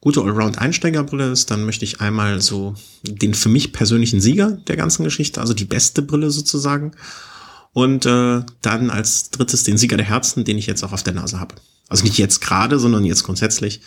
[0.00, 5.04] gute Allround-Einsteigerbrille ist, dann möchte ich einmal so den für mich persönlichen Sieger der ganzen
[5.04, 6.92] Geschichte, also die beste Brille sozusagen,
[7.72, 11.12] und äh, dann als drittes den Sieger der Herzen, den ich jetzt auch auf der
[11.12, 11.56] Nase habe.
[11.88, 13.82] Also nicht jetzt gerade, sondern jetzt grundsätzlich.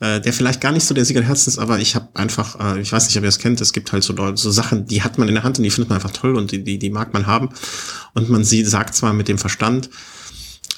[0.00, 2.58] Äh, der vielleicht gar nicht so der Sieger der Herzen ist, aber ich habe einfach,
[2.58, 5.02] äh, ich weiß nicht, ob ihr es kennt, es gibt halt so, so Sachen, die
[5.02, 6.90] hat man in der Hand und die findet man einfach toll und die, die, die
[6.90, 7.50] mag man haben.
[8.14, 9.90] Und man sie sagt zwar mit dem Verstand,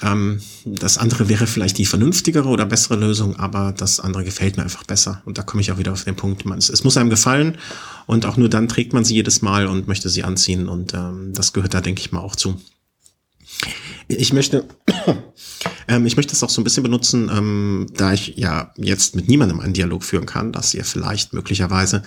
[0.02, 4.62] ähm, das andere wäre vielleicht die vernünftigere oder bessere Lösung, aber das andere gefällt mir
[4.62, 5.22] einfach besser.
[5.24, 6.44] Und da komme ich auch wieder auf den Punkt.
[6.44, 7.58] Man, es, es, muss einem gefallen
[8.06, 10.68] und auch nur dann trägt man sie jedes Mal und möchte sie anziehen.
[10.68, 12.60] Und ähm, das gehört da, denke ich mal, auch zu.
[14.09, 14.64] Ich möchte,
[15.88, 19.29] ähm, ich möchte es auch so ein bisschen benutzen, ähm, da ich ja jetzt mit
[19.29, 22.03] niemandem einen Dialog führen kann, dass ihr vielleicht möglicherweise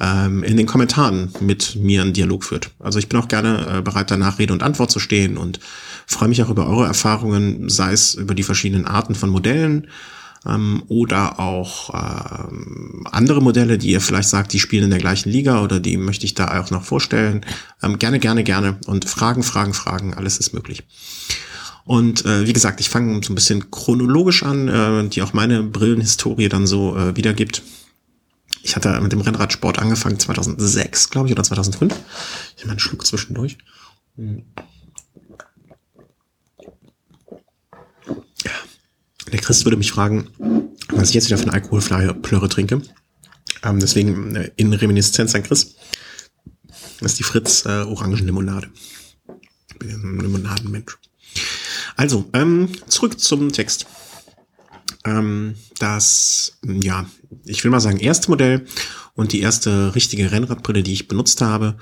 [0.00, 2.70] ähm, in den Kommentaren mit mir einen Dialog führt.
[2.78, 5.60] Also ich bin auch gerne äh, bereit, danach Rede und Antwort zu stehen und
[6.06, 9.88] freue mich auch über eure Erfahrungen, sei es über die verschiedenen Arten von Modellen
[10.46, 15.30] ähm, oder auch ähm, andere Modelle, die ihr vielleicht sagt, die spielen in der gleichen
[15.30, 17.44] Liga oder die möchte ich da auch noch vorstellen.
[17.82, 18.78] Ähm, gerne, gerne, gerne.
[18.86, 20.84] Und Fragen, Fragen, Fragen, alles ist möglich.
[21.84, 25.62] Und äh, wie gesagt, ich fange so ein bisschen chronologisch an, äh, die auch meine
[25.62, 27.62] Brillenhistorie dann so äh, wiedergibt.
[28.62, 31.94] Ich hatte mit dem Rennradsport angefangen 2006, glaube ich, oder 2005.
[32.56, 33.58] Ich habe einen Schluck zwischendurch.
[34.16, 34.44] Hm.
[39.32, 40.28] Der Chris würde mich fragen,
[40.90, 42.82] was ich jetzt wieder für eine Alkoholplörre trinke.
[43.62, 45.74] Ähm, deswegen äh, in Reminiszenz an Chris.
[47.00, 48.68] Das ist die Fritz äh, Orangenlimonade.
[49.78, 50.98] Bin ein Limonadenmensch.
[51.96, 53.86] Also, ähm, zurück zum Text.
[55.04, 57.06] Ähm, das, ja,
[57.44, 58.66] ich will mal sagen, erste Modell
[59.14, 61.76] und die erste richtige Rennradbrille, die ich benutzt habe,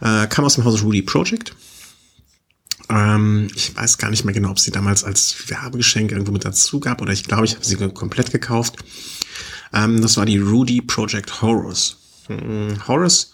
[0.00, 1.54] äh, kam aus dem Hause Rudy Project.
[2.88, 6.80] Ähm, ich weiß gar nicht mehr genau, ob sie damals als Werbegeschenk irgendwo mit dazu
[6.80, 8.76] gab oder ich glaube, ich habe sie komplett gekauft.
[9.72, 11.96] Ähm, das war die Rudy Project Horus.
[12.26, 13.32] Hm, Horus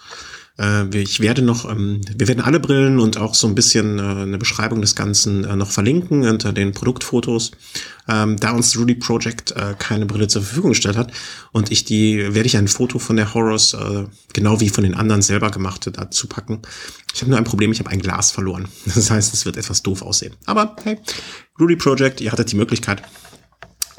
[0.92, 4.37] ich werde noch, ähm, wir werden alle Brillen und auch so ein bisschen äh, eine
[4.37, 7.53] Beschreibung des Ganzen äh, noch verlinken unter den Produktfotos.
[8.09, 11.12] Ähm, da uns Rudy Project keine Brille zur Verfügung gestellt hat
[11.53, 13.77] und ich die, werde ich ein Foto von der Horus,
[14.33, 16.61] genau wie von den anderen selber gemachte, dazu packen.
[17.14, 18.68] Ich habe nur ein Problem, ich habe ein Glas verloren.
[18.85, 20.35] Das heißt, es wird etwas doof aussehen.
[20.46, 20.99] Aber hey,
[21.61, 23.03] Rudy Project, ihr hattet die Möglichkeit,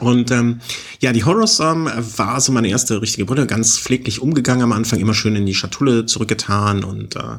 [0.01, 0.61] und ähm,
[0.99, 1.87] ja, die Horrors ähm,
[2.17, 5.53] war so meine erste richtige Brille, ganz pfleglich umgegangen am Anfang, immer schön in die
[5.53, 7.37] Schatulle zurückgetan und äh,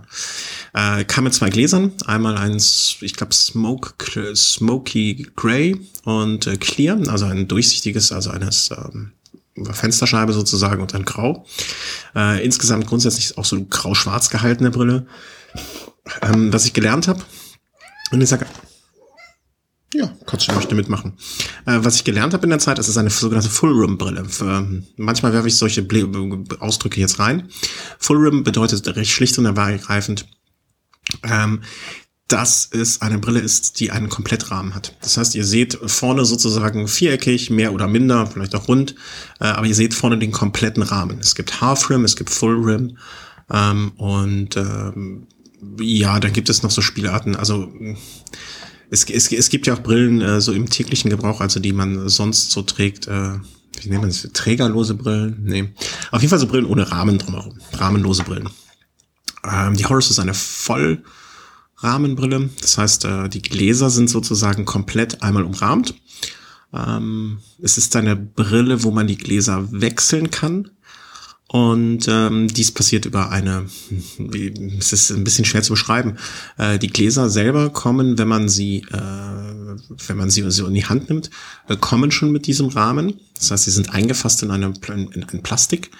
[1.00, 1.90] äh, kam mit zwei Gläsern.
[2.06, 3.94] Einmal eins, ich glaube, Smoke,
[4.36, 9.10] Smoky Gray und äh, Clear, also ein durchsichtiges, also eines ähm,
[9.72, 11.44] Fensterscheibe sozusagen und ein Grau.
[12.14, 15.06] Äh, insgesamt grundsätzlich auch so grau-schwarz gehaltene Brille.
[16.22, 17.22] Ähm, was ich gelernt habe,
[18.12, 18.46] und ich sage,
[19.94, 21.12] ja, kannst du möchte mitmachen.
[21.66, 24.26] Äh, was ich gelernt habe in der Zeit, ist es eine sogenannte Full-Rim-Brille.
[24.96, 26.08] Manchmal werfe ich solche Ble
[26.60, 27.48] Ausdrücke jetzt rein.
[27.98, 30.26] Full-Rim bedeutet recht schlicht und ergreifend,
[31.22, 31.62] ähm,
[32.28, 34.96] dass es eine Brille ist, die einen Komplettrahmen hat.
[35.02, 38.94] Das heißt, ihr seht vorne sozusagen viereckig, mehr oder minder, vielleicht auch rund,
[39.40, 41.18] äh, aber ihr seht vorne den kompletten Rahmen.
[41.20, 42.96] Es gibt Half-Rim, es gibt Full-Rim
[43.52, 45.26] ähm, und ähm,
[45.78, 47.36] ja, dann gibt es noch so Spielarten.
[47.36, 47.70] Also
[48.92, 52.10] es, es, es gibt ja auch Brillen äh, so im täglichen Gebrauch, also die man
[52.10, 53.08] sonst so trägt.
[53.08, 53.38] Äh,
[53.80, 54.28] wie nennt man das?
[54.34, 55.40] Trägerlose Brillen?
[55.42, 55.72] Nee.
[56.10, 57.58] Auf jeden Fall so Brillen ohne Rahmen drumherum.
[57.72, 58.50] Rahmenlose Brillen.
[59.50, 62.50] Ähm, die Horus ist eine Vollrahmenbrille.
[62.60, 65.94] Das heißt, äh, die Gläser sind sozusagen komplett einmal umrahmt.
[66.74, 70.68] Ähm, es ist eine Brille, wo man die Gläser wechseln kann.
[71.52, 73.66] Und ähm, dies passiert über eine,
[74.78, 76.16] es ist ein bisschen schwer zu beschreiben.
[76.56, 80.86] Äh, die Gläser selber kommen, wenn man sie, äh, wenn man sie so in die
[80.86, 81.28] Hand nimmt,
[81.68, 83.20] äh, kommen schon mit diesem Rahmen.
[83.38, 85.90] Das heißt, sie sind eingefasst in, einem, in ein Plastik.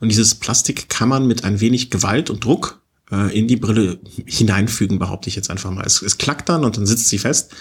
[0.00, 2.80] Und dieses Plastik kann man mit ein wenig Gewalt und Druck
[3.12, 5.84] äh, in die Brille hineinfügen, behaupte ich jetzt einfach mal.
[5.84, 7.52] Es, es klackt dann und dann sitzt sie fest.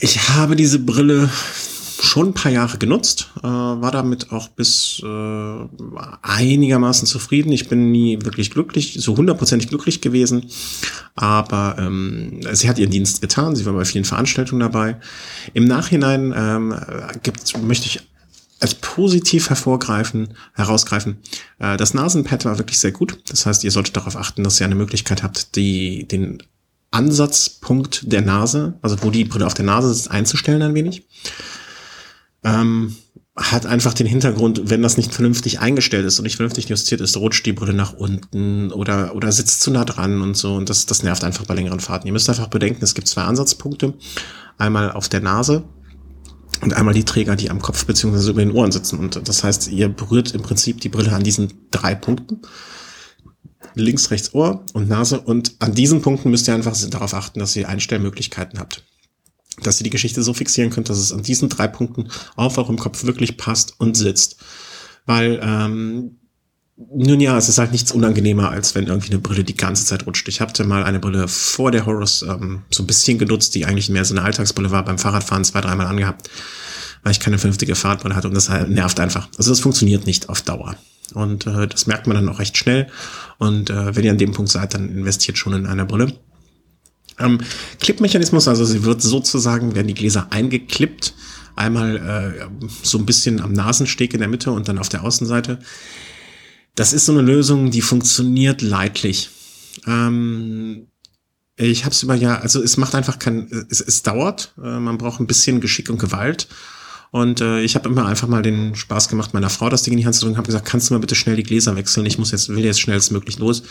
[0.00, 1.30] Ich habe diese Brille
[2.00, 5.68] schon ein paar Jahre genutzt, äh, war damit auch bis äh,
[6.22, 7.52] einigermaßen zufrieden.
[7.52, 10.46] Ich bin nie wirklich glücklich, so hundertprozentig glücklich gewesen,
[11.14, 13.56] aber ähm, sie hat ihren Dienst getan.
[13.56, 14.96] Sie war bei vielen Veranstaltungen dabei.
[15.54, 16.74] Im Nachhinein ähm,
[17.22, 18.00] gibt, möchte ich
[18.60, 21.18] als positiv hervorgreifen, herausgreifen.
[21.58, 23.18] Äh, das Nasenpad war wirklich sehr gut.
[23.28, 26.42] Das heißt, ihr solltet darauf achten, dass ihr eine Möglichkeit habt, die, den
[26.90, 31.06] Ansatzpunkt der Nase, also wo die Brille auf der Nase sitzt, einzustellen ein wenig
[32.44, 32.96] ähm,
[33.38, 37.16] hat einfach den Hintergrund, wenn das nicht vernünftig eingestellt ist und nicht vernünftig justiert ist,
[37.16, 40.54] rutscht die Brille nach unten oder, oder sitzt zu nah dran und so.
[40.54, 42.06] Und das, das nervt einfach bei längeren Fahrten.
[42.08, 43.94] Ihr müsst einfach bedenken, es gibt zwei Ansatzpunkte.
[44.56, 45.64] Einmal auf der Nase
[46.62, 48.98] und einmal die Träger, die am Kopf beziehungsweise über den Ohren sitzen.
[48.98, 52.42] Und das heißt, ihr berührt im Prinzip die Brille an diesen drei Punkten.
[53.74, 55.20] Links, rechts Ohr und Nase.
[55.20, 58.82] Und an diesen Punkten müsst ihr einfach darauf achten, dass ihr Einstellmöglichkeiten habt
[59.62, 62.78] dass ihr die Geschichte so fixieren könnt, dass es an diesen drei Punkten auf eurem
[62.78, 64.36] Kopf wirklich passt und sitzt.
[65.06, 66.18] Weil, ähm,
[66.76, 70.06] nun ja, es ist halt nichts unangenehmer, als wenn irgendwie eine Brille die ganze Zeit
[70.06, 70.28] rutscht.
[70.28, 73.88] Ich hatte mal eine Brille vor der Horus ähm, so ein bisschen genutzt, die eigentlich
[73.88, 76.30] mehr so eine Alltagsbrille war, beim Fahrradfahren zwei, dreimal angehabt,
[77.02, 79.28] weil ich keine vernünftige Fahrtbrille hatte und das halt nervt einfach.
[79.36, 80.76] Also das funktioniert nicht auf Dauer.
[81.14, 82.88] Und äh, das merkt man dann auch recht schnell.
[83.38, 86.12] Und äh, wenn ihr an dem Punkt seid, dann investiert schon in eine Brille.
[87.18, 87.38] Ähm,
[87.80, 91.14] Clipmechanismus, also sie wird sozusagen, werden die Gläser eingeklippt,
[91.56, 95.58] einmal äh, so ein bisschen am Nasensteg in der Mitte und dann auf der Außenseite.
[96.74, 99.30] Das ist so eine Lösung, die funktioniert leidlich.
[99.86, 100.86] Ähm,
[101.56, 104.96] ich habe es über ja, also es macht einfach kein, es, es dauert, äh, man
[104.96, 106.46] braucht ein bisschen Geschick und Gewalt.
[107.10, 109.98] Und äh, ich habe immer einfach mal den Spaß gemacht, meiner Frau das Ding in
[109.98, 112.06] die Hand zu drücken, habe gesagt, kannst du mal bitte schnell die Gläser wechseln?
[112.06, 113.62] Ich muss jetzt, will jetzt schnellstmöglich los.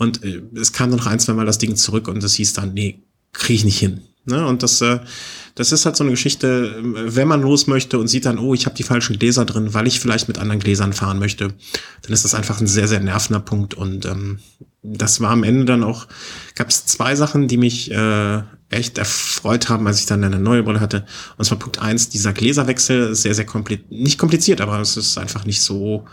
[0.00, 2.54] Und äh, es kam dann noch ein, zwei Mal das Ding zurück und es hieß
[2.54, 3.02] dann, nee,
[3.34, 4.00] kriege ich nicht hin.
[4.24, 4.46] Ne?
[4.46, 5.00] Und das, äh,
[5.56, 8.64] das ist halt so eine Geschichte, wenn man los möchte und sieht dann, oh, ich
[8.64, 11.48] habe die falschen Gläser drin, weil ich vielleicht mit anderen Gläsern fahren möchte,
[12.00, 13.74] dann ist das einfach ein sehr, sehr nervender Punkt.
[13.74, 14.38] Und ähm,
[14.82, 16.08] das war am Ende dann auch,
[16.54, 20.62] gab es zwei Sachen, die mich äh, echt erfreut haben, als ich dann eine neue
[20.62, 21.04] Brille hatte.
[21.36, 25.18] Und zwar Punkt eins, dieser Gläserwechsel ist sehr, sehr kompliziert, nicht kompliziert, aber es ist
[25.18, 26.06] einfach nicht so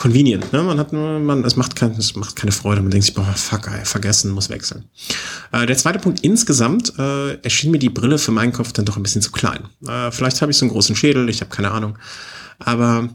[0.00, 0.50] convenient.
[0.54, 0.62] Ne?
[0.62, 2.80] Man hat nur, man, es macht, kein, es macht keine Freude.
[2.80, 4.84] Man denkt sich, boah, fuck, ey, vergessen, muss wechseln.
[5.52, 8.96] Äh, der zweite Punkt, insgesamt äh, erschien mir die Brille für meinen Kopf dann doch
[8.96, 9.68] ein bisschen zu klein.
[9.86, 11.98] Äh, vielleicht habe ich so einen großen Schädel, ich habe keine Ahnung.
[12.58, 13.10] Aber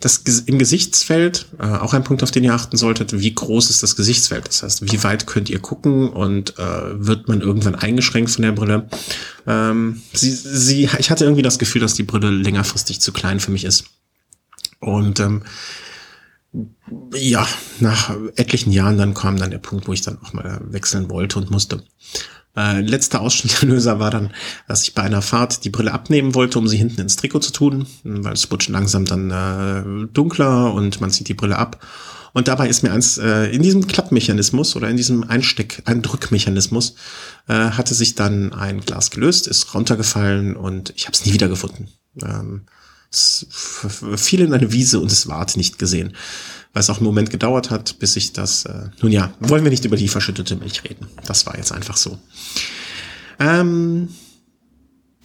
[0.00, 3.82] das im Gesichtsfeld, äh, auch ein Punkt, auf den ihr achten solltet, wie groß ist
[3.82, 4.48] das Gesichtsfeld?
[4.48, 8.52] Das heißt, wie weit könnt ihr gucken und äh, wird man irgendwann eingeschränkt von der
[8.52, 8.88] Brille?
[9.46, 13.50] Ähm, sie, sie, ich hatte irgendwie das Gefühl, dass die Brille längerfristig zu klein für
[13.50, 13.84] mich ist.
[14.80, 15.42] Und ähm,
[17.14, 17.46] ja,
[17.80, 21.38] nach etlichen Jahren dann kam dann der Punkt, wo ich dann auch mal wechseln wollte
[21.38, 21.82] und musste.
[22.56, 24.32] Äh, letzter Ausschnittslöser war dann,
[24.68, 27.52] dass ich bei einer Fahrt die Brille abnehmen wollte, um sie hinten ins Trikot zu
[27.52, 31.84] tun, weil es wurde langsam dann äh, dunkler und man zieht die Brille ab.
[32.32, 36.96] Und dabei ist mir eins, äh, in diesem Klappmechanismus oder in diesem Einsteck, Eindrückmechanismus,
[37.48, 41.48] äh, hatte sich dann ein Glas gelöst, ist runtergefallen und ich habe es nie wieder
[41.48, 41.88] gefunden.
[42.22, 42.62] Ähm,
[43.14, 43.46] es
[44.16, 46.14] fiel in eine Wiese und es ward nicht gesehen.
[46.72, 49.70] Weil es auch einen Moment gedauert hat, bis ich das, äh, nun ja, wollen wir
[49.70, 51.06] nicht über die verschüttete Milch reden.
[51.26, 52.18] Das war jetzt einfach so.
[53.38, 54.08] Ähm,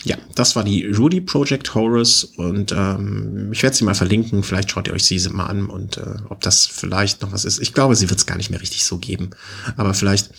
[0.03, 4.43] ja, das war die Rudy Project Horus und ähm, ich werde sie mal verlinken.
[4.43, 7.59] Vielleicht schaut ihr euch sie mal an und äh, ob das vielleicht noch was ist.
[7.59, 9.31] Ich glaube, sie wird es gar nicht mehr richtig so geben.
[9.75, 10.31] Aber vielleicht,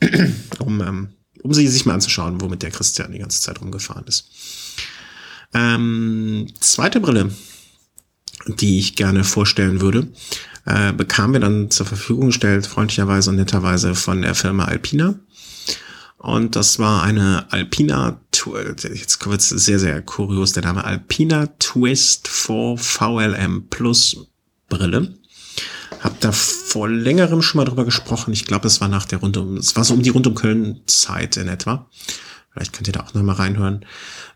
[0.60, 1.08] um, ähm,
[1.42, 4.28] um sie sich mal anzuschauen, womit der Christian die ganze Zeit rumgefahren ist.
[5.54, 7.30] Ähm, zweite Brille,
[8.46, 10.08] die ich gerne vorstellen würde,
[10.66, 15.14] äh, bekamen wir dann zur Verfügung gestellt, freundlicherweise und netterweise von der Firma Alpina.
[16.18, 18.20] Und das war eine Alpina,
[18.82, 24.26] jetzt wird es sehr, sehr kurios, der Name Alpina Twist 4 VLM Plus
[24.68, 25.14] Brille.
[26.00, 28.32] Hab da vor längerem schon mal drüber gesprochen.
[28.32, 30.34] Ich glaube, es war nach der Rund um, es war so um die Rund um
[30.34, 31.88] Köln Zeit in etwa.
[32.58, 33.84] Vielleicht könnt ihr da auch noch mal reinhören.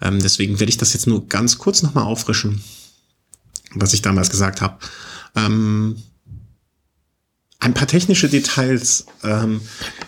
[0.00, 2.62] Ähm, deswegen werde ich das jetzt nur ganz kurz noch mal auffrischen,
[3.74, 4.78] was ich damals gesagt habe.
[5.34, 6.00] Ähm,
[7.58, 9.60] ein paar technische Details ähm,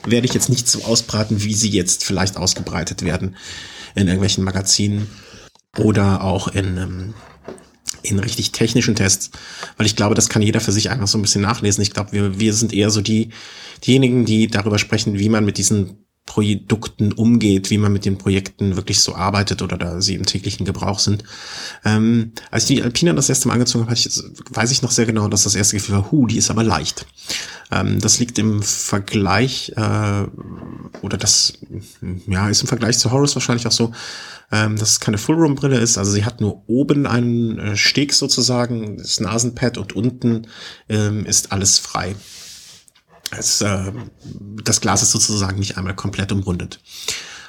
[0.07, 3.35] werde ich jetzt nicht so ausbraten, wie sie jetzt vielleicht ausgebreitet werden
[3.96, 5.09] in irgendwelchen Magazinen
[5.77, 7.14] oder auch in, ähm,
[8.03, 9.33] in richtig technischen Tests,
[9.77, 11.83] weil ich glaube, das kann jeder für sich einfach so ein bisschen nachlesen.
[11.83, 13.31] Ich glaube, wir, wir sind eher so die,
[13.85, 18.76] diejenigen, die darüber sprechen, wie man mit diesen Produkten umgeht, wie man mit den Projekten
[18.76, 21.22] wirklich so arbeitet oder da sie im täglichen Gebrauch sind.
[21.84, 25.28] Ähm, als ich die Alpina das erste Mal angezogen habe, weiß ich noch sehr genau,
[25.28, 27.06] dass das erste Gefühl war, hu, die ist aber leicht.
[27.70, 30.24] Ähm, das liegt im Vergleich, äh,
[31.02, 31.58] oder das,
[32.26, 33.92] ja, ist im Vergleich zu Horus wahrscheinlich auch so,
[34.50, 35.98] ähm, dass es keine Full-Room-Brille ist.
[35.98, 40.46] Also sie hat nur oben einen äh, Steg sozusagen, das Nasenpad und unten
[40.88, 42.16] ähm, ist alles frei.
[43.38, 43.92] Es, äh,
[44.62, 46.81] das Glas ist sozusagen nicht einmal komplett umrundet.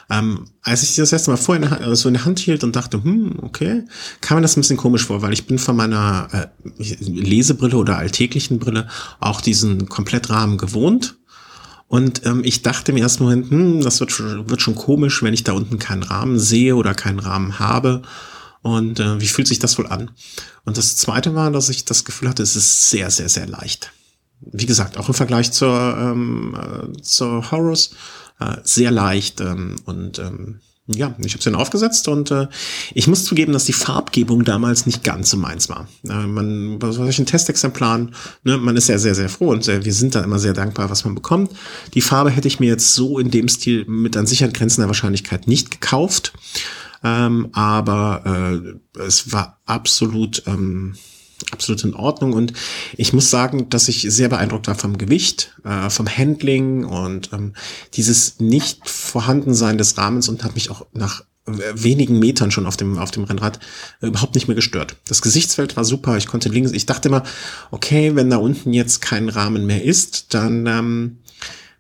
[0.09, 3.03] Ähm, als ich das erste Mal vorher der, so in der Hand hielt und dachte,
[3.03, 3.83] hm, okay,
[4.21, 7.97] kam mir das ein bisschen komisch vor, weil ich bin von meiner äh, Lesebrille oder
[7.97, 8.87] alltäglichen Brille
[9.19, 11.17] auch diesen Komplettrahmen gewohnt.
[11.87, 15.43] Und ähm, ich dachte mir erst Moment, hm, das wird, wird schon komisch, wenn ich
[15.43, 18.03] da unten keinen Rahmen sehe oder keinen Rahmen habe.
[18.61, 20.11] Und äh, wie fühlt sich das wohl an?
[20.65, 23.91] Und das Zweite war, dass ich das Gefühl hatte, es ist sehr, sehr, sehr leicht
[24.41, 27.91] wie gesagt, auch im Vergleich zur, ähm, äh, zur Horus
[28.39, 32.47] äh, sehr leicht ähm, und ähm, ja, ich habe sie dann aufgesetzt und äh,
[32.93, 35.87] ich muss zugeben, dass die Farbgebung damals nicht ganz so meins war.
[36.07, 39.93] Äh, man bei solchen Testexemplaren, ne, man ist ja sehr, sehr froh und sehr, wir
[39.93, 41.51] sind da immer sehr dankbar, was man bekommt.
[41.95, 44.87] Die Farbe hätte ich mir jetzt so in dem Stil mit an sicheren Grenzen der
[44.87, 46.33] Wahrscheinlichkeit nicht gekauft,
[47.03, 48.53] ähm, aber
[48.95, 50.95] äh, es war absolut ähm,
[51.51, 52.33] absolut in Ordnung.
[52.33, 52.53] Und
[52.97, 57.53] ich muss sagen, dass ich sehr beeindruckt war vom Gewicht, äh, vom Handling und ähm,
[57.93, 62.97] dieses nicht vorhandensein des Rahmens und hat mich auch nach wenigen Metern schon auf dem,
[62.97, 63.59] auf dem Rennrad
[64.01, 64.95] überhaupt nicht mehr gestört.
[65.07, 66.17] Das Gesichtsfeld war super.
[66.17, 67.23] Ich konnte links, ich dachte immer,
[67.71, 71.17] okay, wenn da unten jetzt kein Rahmen mehr ist, dann ähm,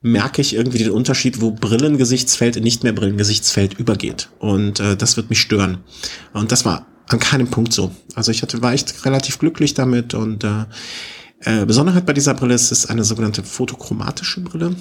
[0.01, 4.29] merke ich irgendwie den Unterschied, wo Brillengesichtsfeld in nicht mehr Brillengesichtsfeld übergeht.
[4.37, 5.79] Und äh, das wird mich stören.
[6.31, 7.91] Und das war an keinem Punkt so.
[8.15, 10.65] Also ich hatte, war echt relativ glücklich damit und äh,
[11.41, 14.75] äh, Besonderheit bei dieser Brille ist, es ist eine sogenannte photochromatische Brille.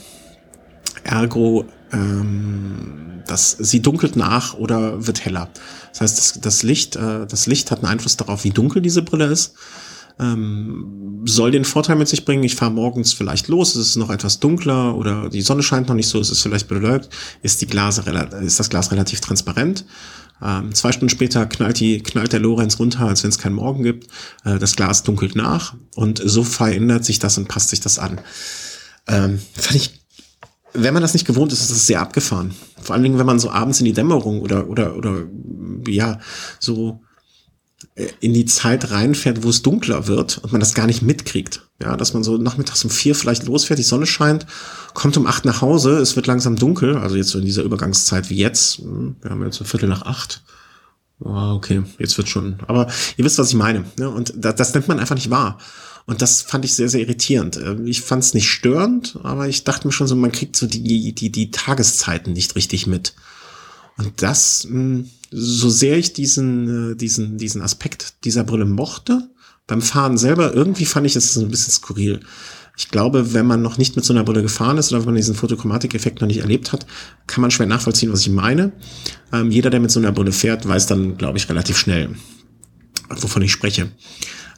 [1.03, 5.51] Ergo, ähm, das, sie dunkelt nach oder wird heller.
[5.93, 9.03] Das heißt, das, das Licht, äh, das Licht hat einen Einfluss darauf, wie dunkel diese
[9.03, 9.55] Brille ist.
[10.19, 14.11] Ähm, soll den Vorteil mit sich bringen, ich fahre morgens vielleicht los, es ist noch
[14.11, 17.11] etwas dunkler oder die Sonne scheint noch nicht so, es ist vielleicht beleuchtet,
[17.43, 18.01] ist, die Glas,
[18.41, 19.85] ist das Glas relativ transparent.
[20.43, 23.83] Ähm, zwei Stunden später knallt, die, knallt der Lorenz runter, als wenn es keinen Morgen
[23.83, 24.09] gibt.
[24.45, 28.21] Äh, das Glas dunkelt nach und so verändert sich das und passt sich das an.
[29.07, 30.01] Ähm, fand ich,
[30.73, 32.55] wenn man das nicht gewohnt ist, ist das sehr abgefahren.
[32.83, 35.23] Vor allen Dingen, wenn man so abends in die Dämmerung oder, oder, oder,
[35.87, 36.19] ja,
[36.59, 37.04] so
[38.21, 41.63] in die Zeit reinfährt, wo es dunkler wird und man das gar nicht mitkriegt.
[41.83, 44.47] Ja, dass man so nachmittags um vier vielleicht losfährt, die Sonne scheint,
[44.95, 48.31] kommt um acht nach Hause, es wird langsam dunkel, also jetzt so in dieser Übergangszeit
[48.31, 50.43] wie jetzt, hm, wir haben jetzt ein Viertel nach acht.
[51.21, 52.59] Oh, okay, jetzt wird schon.
[52.67, 53.85] Aber ihr wisst, was ich meine.
[53.99, 54.11] Ne?
[54.11, 55.59] Und das, das nimmt man einfach nicht wahr.
[56.07, 57.57] Und das fand ich sehr, sehr irritierend.
[57.57, 60.67] Ähm, ich fand es nicht störend, aber ich dachte mir schon so, man kriegt so
[60.67, 63.15] die, die, die Tageszeiten nicht richtig mit.
[63.97, 69.29] Und das, hm, so sehr ich diesen, äh, diesen, diesen Aspekt dieser Brille mochte,
[69.67, 72.21] beim Fahren selber, irgendwie fand ich es ein bisschen skurril.
[72.77, 75.15] Ich glaube, wenn man noch nicht mit so einer Brille gefahren ist oder wenn man
[75.17, 76.87] diesen Fotochromatik-Effekt noch nicht erlebt hat,
[77.27, 78.73] kann man schwer nachvollziehen, was ich meine.
[79.33, 82.11] Ähm, jeder, der mit so einer Brille fährt, weiß dann, glaube ich, relativ schnell,
[83.09, 83.91] wovon ich spreche.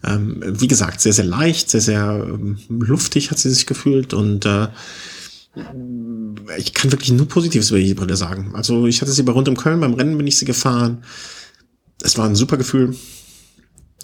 [0.04, 4.44] Ähm, wie gesagt, sehr, sehr leicht, sehr, sehr ähm, luftig hat sie sich gefühlt und
[4.44, 4.68] äh,
[6.58, 8.52] ich kann wirklich nur Positives über die Brille sagen.
[8.54, 11.02] Also ich hatte sie bei Rund um Köln, beim Rennen bin ich sie gefahren.
[12.02, 12.94] Es war ein super Gefühl.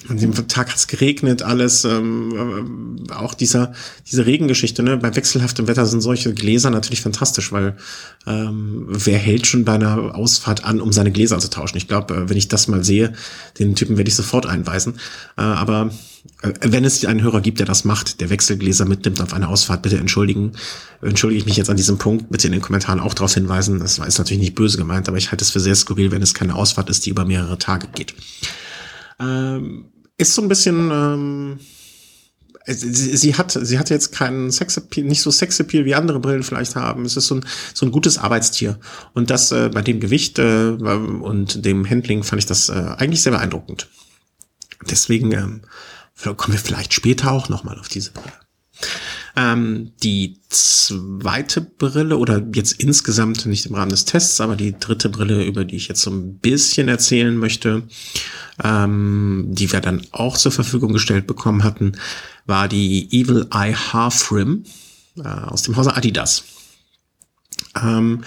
[0.08, 3.72] An dem Tag hat es geregnet, alles, ähm, äh, auch dieser,
[4.10, 4.96] diese Regengeschichte, ne?
[4.96, 7.76] Bei wechselhaftem Wetter sind solche Gläser natürlich fantastisch, weil
[8.26, 11.76] ähm, wer hält schon bei einer Ausfahrt an, um seine Gläser zu tauschen?
[11.76, 13.12] Ich glaube, äh, wenn ich das mal sehe,
[13.60, 14.94] den Typen werde ich sofort einweisen.
[15.36, 15.92] Äh, aber
[16.42, 19.82] äh, wenn es einen Hörer gibt, der das macht, der Wechselgläser mitnimmt auf eine Ausfahrt,
[19.82, 20.52] bitte entschuldigen.
[21.00, 23.78] Entschuldige ich mich jetzt an diesem Punkt, bitte in den Kommentaren auch darauf hinweisen.
[23.78, 26.34] Das ist natürlich nicht böse gemeint, aber ich halte es für sehr skurril, wenn es
[26.34, 28.14] keine Ausfahrt ist, die über mehrere Tage geht.
[29.22, 31.58] Ähm, ist so ein bisschen, ähm,
[32.66, 36.76] sie, sie hat, sie hat jetzt keinen Sexappeal, nicht so Sexappeal wie andere Brillen vielleicht
[36.76, 37.04] haben.
[37.04, 38.78] Es ist so ein, so ein gutes Arbeitstier.
[39.14, 43.22] Und das äh, bei dem Gewicht äh, und dem Handling fand ich das äh, eigentlich
[43.22, 43.88] sehr beeindruckend.
[44.90, 45.62] Deswegen ähm,
[46.36, 48.32] kommen wir vielleicht später auch nochmal auf diese Brille.
[49.34, 55.08] Ähm, die zweite Brille oder jetzt insgesamt nicht im Rahmen des Tests, aber die dritte
[55.08, 57.84] Brille, über die ich jetzt so ein bisschen erzählen möchte,
[58.62, 61.92] ähm, die wir dann auch zur Verfügung gestellt bekommen hatten,
[62.44, 64.64] war die Evil Eye Half Rim
[65.16, 66.44] äh, aus dem Hause Adidas.
[67.80, 68.24] Ähm,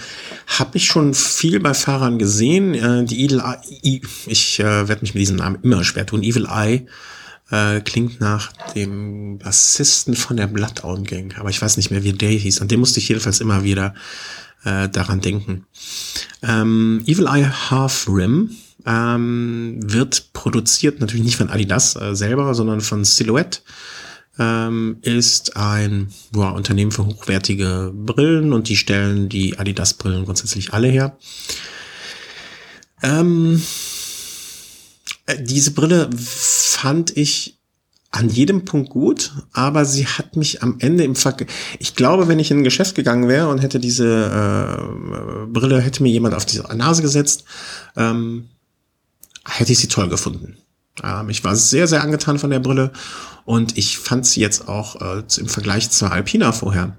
[0.58, 2.74] habe ich schon viel bei Fahrern gesehen.
[2.74, 6.24] Äh, die Evil Eye, ich äh, werde mich mit diesem Namen immer schwer tun.
[6.24, 6.86] Evil Eye
[7.50, 12.12] äh, klingt nach dem Bassisten von der Bloodhound Gang, aber ich weiß nicht mehr, wie
[12.12, 12.60] der hieß.
[12.60, 13.94] An dem musste ich jedenfalls immer wieder
[14.64, 15.66] äh, daran denken.
[16.42, 18.50] Ähm, Evil Eye Half Rim
[18.84, 23.60] ähm, wird produziert natürlich nicht von Adidas äh, selber, sondern von Silhouette.
[24.38, 30.88] Ähm, ist ein boah, Unternehmen für hochwertige Brillen und die stellen die Adidas-Brillen grundsätzlich alle
[30.88, 31.16] her.
[33.02, 33.95] Ähm, äh,
[35.40, 37.58] diese Brille fand ich
[38.12, 41.36] an jedem Punkt gut, aber sie hat mich am Ende im Ver
[41.78, 46.02] ich glaube, wenn ich in ein Geschäft gegangen wäre und hätte diese äh, Brille, hätte
[46.02, 47.44] mir jemand auf die Nase gesetzt,
[47.96, 48.48] ähm,
[49.44, 50.56] hätte ich sie toll gefunden.
[51.02, 52.92] Ähm, ich war sehr, sehr angetan von der Brille
[53.44, 56.96] und ich fand sie jetzt auch äh, im Vergleich zur Alpina vorher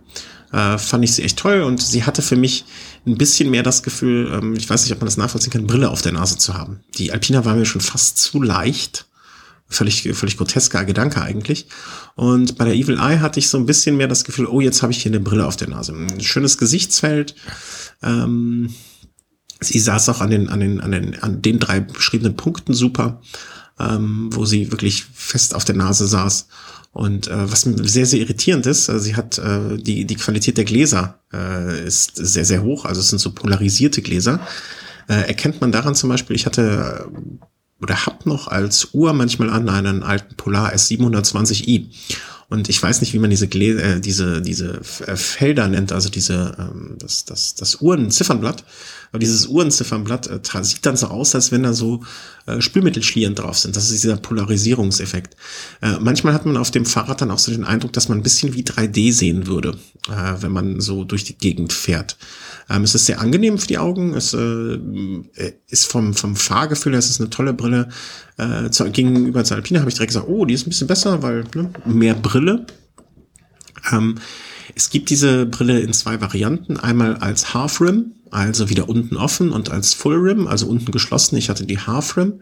[0.52, 2.66] äh, fand ich sie echt toll und sie hatte für mich
[3.06, 5.90] ein bisschen mehr das Gefühl, ähm, ich weiß nicht, ob man das nachvollziehen kann, Brille
[5.90, 6.82] auf der Nase zu haben.
[6.98, 9.06] Die Alpina war mir schon fast zu leicht.
[9.70, 11.68] Völlig, völlig grotesker Gedanke eigentlich.
[12.16, 14.82] Und bei der Evil Eye hatte ich so ein bisschen mehr das Gefühl, oh, jetzt
[14.82, 15.92] habe ich hier eine Brille auf der Nase.
[15.92, 17.36] Ein schönes Gesichtsfeld.
[18.02, 18.74] Ähm,
[19.60, 23.22] sie saß auch an den, an den, an den, an den drei beschriebenen Punkten super,
[23.78, 26.48] ähm, wo sie wirklich fest auf der Nase saß.
[26.98, 30.66] Und äh, was sehr, sehr irritierend ist, äh, sie hat äh, die, die Qualität der
[30.66, 32.86] Gläser äh, ist sehr, sehr hoch.
[32.86, 34.40] Also es sind so polarisierte Gläser.
[35.08, 39.52] Äh, erkennt man daran zum Beispiel, ich hatte äh, oder hab noch als Uhr manchmal
[39.52, 41.86] an einen alten Polar S720i.
[42.50, 46.08] Und ich weiß nicht, wie man diese Glä äh, diese diese äh, Felder nennt, also
[46.08, 48.64] diese ähm, das das das Uhrenziffernblatt.
[49.12, 52.04] Aber dieses Uhrenziffernblatt äh, sieht dann so aus, als wenn da so
[52.46, 53.76] äh, Spülmittelschlieren drauf sind.
[53.76, 55.36] Das ist dieser Polarisierungseffekt.
[55.82, 58.24] Äh, manchmal hat man auf dem Fahrrad dann auch so den Eindruck, dass man ein
[58.24, 59.78] bisschen wie 3D sehen würde,
[60.10, 62.16] äh, wenn man so durch die Gegend fährt.
[62.70, 64.14] Ähm, es ist sehr angenehm für die Augen.
[64.14, 67.90] Es äh, äh ist vom, vom Fahrgefühl her, es ist eine tolle Brille.
[68.38, 71.24] Äh, zu, gegenüber zur Alpine habe ich direkt gesagt, oh, die ist ein bisschen besser,
[71.24, 72.66] weil ne, mehr Brille.
[73.92, 74.16] Ähm,
[74.76, 76.78] es gibt diese Brille in zwei Varianten.
[76.78, 81.38] Einmal als Half Rim, also wieder unten offen und als Full Rim, also unten geschlossen.
[81.38, 82.42] Ich hatte die Half Rim.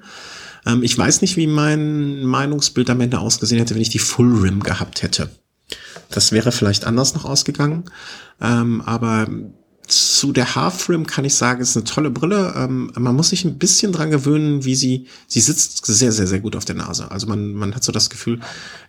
[0.65, 4.39] Ähm, ich weiß nicht, wie mein Meinungsbild am Ende ausgesehen hätte, wenn ich die Full
[4.39, 5.29] Rim gehabt hätte.
[6.09, 7.85] Das wäre vielleicht anders noch ausgegangen.
[8.41, 9.27] Ähm, aber
[10.15, 12.53] zu der Half Rim kann ich sagen, ist eine tolle Brille.
[12.55, 16.39] Ähm, man muss sich ein bisschen dran gewöhnen, wie sie, sie sitzt sehr, sehr, sehr
[16.39, 17.11] gut auf der Nase.
[17.11, 18.39] Also man, man hat so das Gefühl,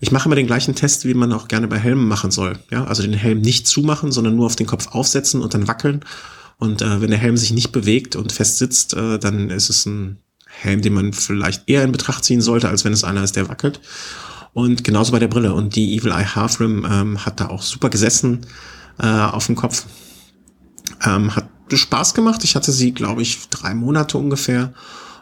[0.00, 2.58] ich mache immer den gleichen Test, wie man auch gerne bei Helmen machen soll.
[2.70, 6.04] Ja, also den Helm nicht zumachen, sondern nur auf den Kopf aufsetzen und dann wackeln.
[6.58, 9.84] Und äh, wenn der Helm sich nicht bewegt und fest sitzt, äh, dann ist es
[9.84, 13.34] ein Helm, den man vielleicht eher in Betracht ziehen sollte, als wenn es einer ist,
[13.34, 13.80] der wackelt.
[14.52, 15.52] Und genauso bei der Brille.
[15.54, 18.46] Und die Evil Eye Half Rim ähm, hat da auch super gesessen
[18.98, 19.84] äh, auf dem Kopf.
[21.04, 22.44] Ähm, hat Spaß gemacht.
[22.44, 24.72] Ich hatte sie, glaube ich, drei Monate ungefähr.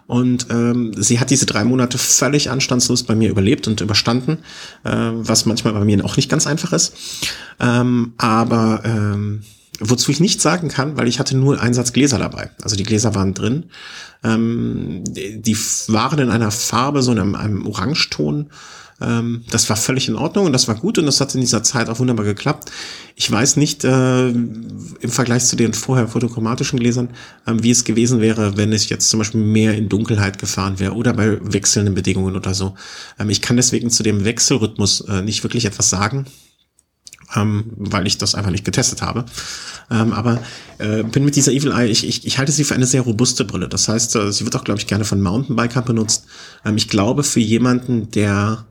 [0.06, 4.38] Und ähm, sie hat diese drei Monate völlig anstandslos bei mir überlebt und überstanden,
[4.84, 6.94] äh, was manchmal bei mir auch nicht ganz einfach ist.
[7.58, 9.42] Ähm, aber ähm,
[9.80, 12.50] wozu ich nicht sagen kann, weil ich hatte nur Einsatz Gläser dabei.
[12.62, 13.64] Also die Gläser waren drin.
[14.22, 15.56] Ähm, die
[15.88, 18.50] waren in einer Farbe, so in einem, einem Orangeton
[19.00, 21.62] ähm, das war völlig in Ordnung und das war gut und das hat in dieser
[21.62, 22.70] Zeit auch wunderbar geklappt.
[23.16, 27.10] Ich weiß nicht äh, im Vergleich zu den vorher fotochromatischen Gläsern,
[27.46, 30.94] äh, wie es gewesen wäre, wenn es jetzt zum Beispiel mehr in Dunkelheit gefahren wäre
[30.94, 32.74] oder bei wechselnden Bedingungen oder so.
[33.18, 36.26] Ähm, ich kann deswegen zu dem Wechselrhythmus äh, nicht wirklich etwas sagen.
[37.34, 39.24] Ähm, weil ich das einfach nicht getestet habe.
[39.90, 40.40] Ähm, aber
[40.78, 43.44] äh, bin mit dieser Evil Eye, ich, ich, ich halte sie für eine sehr robuste
[43.44, 43.66] Brille.
[43.66, 46.26] Das heißt, äh, sie wird auch, glaube ich, gerne von Mountainbikern benutzt.
[46.64, 48.66] Ähm, ich glaube, für jemanden, der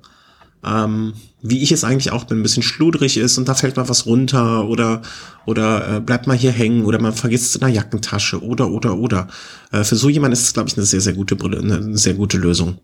[0.65, 3.89] ähm, wie ich es eigentlich auch bin, ein bisschen schludrig ist und da fällt mal
[3.89, 5.01] was runter oder
[5.45, 8.97] oder äh, bleibt mal hier hängen oder man vergisst es in der Jackentasche oder oder
[8.97, 9.27] oder.
[9.71, 12.13] Äh, für so jemand ist es, glaube ich, eine sehr, sehr gute Brille, eine sehr
[12.13, 12.77] gute Lösung.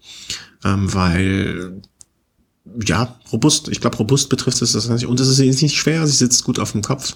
[0.65, 1.82] Ähm, weil
[2.86, 5.05] ja, robust, ich glaube, robust betrifft es das nicht.
[5.05, 7.15] Und es ist nicht schwer, sie sitzt gut auf dem Kopf.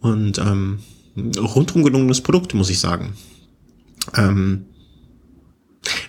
[0.00, 0.78] Und ähm,
[1.36, 3.14] rundum gelungenes Produkt, muss ich sagen.
[4.14, 4.66] Ähm,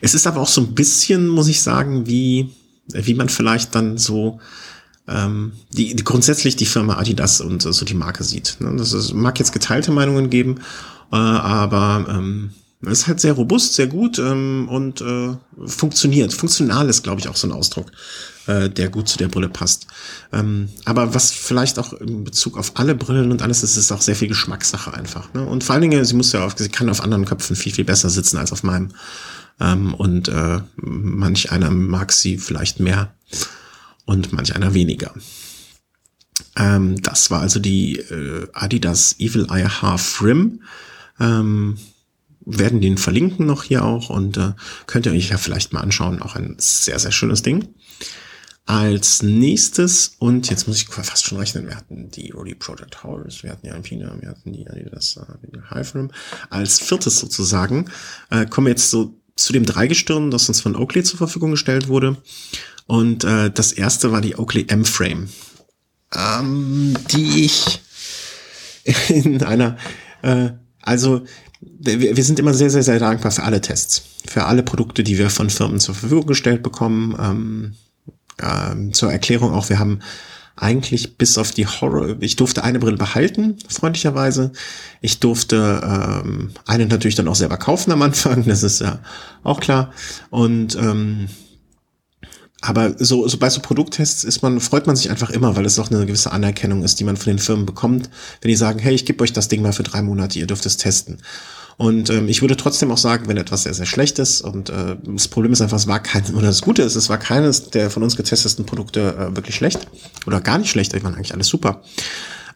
[0.01, 2.49] es ist aber auch so ein bisschen, muss ich sagen, wie
[2.93, 4.39] wie man vielleicht dann so
[5.07, 8.57] ähm, die, die grundsätzlich die Firma Adidas und so die Marke sieht.
[8.59, 8.75] Ne?
[8.77, 10.59] Das ist, mag jetzt geteilte Meinungen geben,
[11.11, 12.51] äh, aber ähm,
[12.81, 16.33] ist halt sehr robust, sehr gut ähm, und äh, funktioniert.
[16.33, 17.91] Funktional ist, glaube ich, auch so ein Ausdruck,
[18.47, 19.87] äh, der gut zu der Brille passt.
[20.31, 24.01] Ähm, aber was vielleicht auch in Bezug auf alle Brillen und alles ist, ist auch
[24.01, 25.33] sehr viel Geschmackssache einfach.
[25.33, 25.45] Ne?
[25.45, 27.83] Und vor allen Dingen, sie muss ja auf, sie kann auf anderen Köpfen viel, viel
[27.83, 28.89] besser sitzen als auf meinem.
[29.59, 33.13] Ähm, und äh, manch einer mag sie vielleicht mehr
[34.05, 35.13] und manch einer weniger.
[36.55, 40.61] Ähm, das war also die äh, Adidas Evil Eye Half Rim.
[41.19, 41.77] Ähm,
[42.45, 44.53] werden den verlinken noch hier auch und äh,
[44.87, 46.21] könnt ihr euch ja vielleicht mal anschauen.
[46.21, 47.69] Auch ein sehr, sehr schönes Ding.
[48.65, 53.41] Als nächstes, und jetzt muss ich fast schon rechnen, wir hatten die Rody Project Horus,
[53.41, 56.11] wir hatten die Alpina, wir hatten die Adidas äh, Hive Rim.
[56.51, 57.89] Als viertes sozusagen
[58.29, 61.87] äh, kommen wir jetzt so zu dem Dreigestirn, das uns von Oakley zur Verfügung gestellt
[61.87, 62.17] wurde.
[62.85, 65.29] Und äh, das erste war die Oakley M-Frame,
[66.15, 67.81] ähm, die ich
[69.09, 69.77] in einer,
[70.21, 70.49] äh,
[70.81, 71.25] also
[71.61, 75.29] wir, sind immer sehr, sehr, sehr dankbar für alle Tests, für alle Produkte, die wir
[75.29, 77.15] von Firmen zur Verfügung gestellt bekommen.
[77.19, 77.75] Ähm,
[78.37, 79.99] äh, zur Erklärung auch, wir haben
[80.55, 84.51] eigentlich bis auf die Horror, ich durfte eine Brille behalten, freundlicherweise.
[85.01, 85.81] Ich durfte
[86.25, 88.99] ähm, eine natürlich dann auch selber kaufen am Anfang, das ist ja
[89.43, 89.91] auch klar.
[90.29, 91.27] Und ähm,
[92.61, 95.79] aber so, so bei so Produkttests ist man, freut man sich einfach immer, weil es
[95.79, 98.09] auch eine gewisse Anerkennung ist, die man von den Firmen bekommt,
[98.41, 100.65] wenn die sagen, hey, ich gebe euch das Ding mal für drei Monate, ihr dürft
[100.65, 101.19] es testen.
[101.77, 104.97] Und ähm, ich würde trotzdem auch sagen, wenn etwas sehr, sehr schlecht ist und äh,
[105.01, 107.89] das Problem ist einfach, es war kein, oder das Gute ist, es war keines der
[107.89, 109.87] von uns getesteten Produkte äh, wirklich schlecht
[110.27, 111.81] oder gar nicht schlecht, ich waren eigentlich alles super.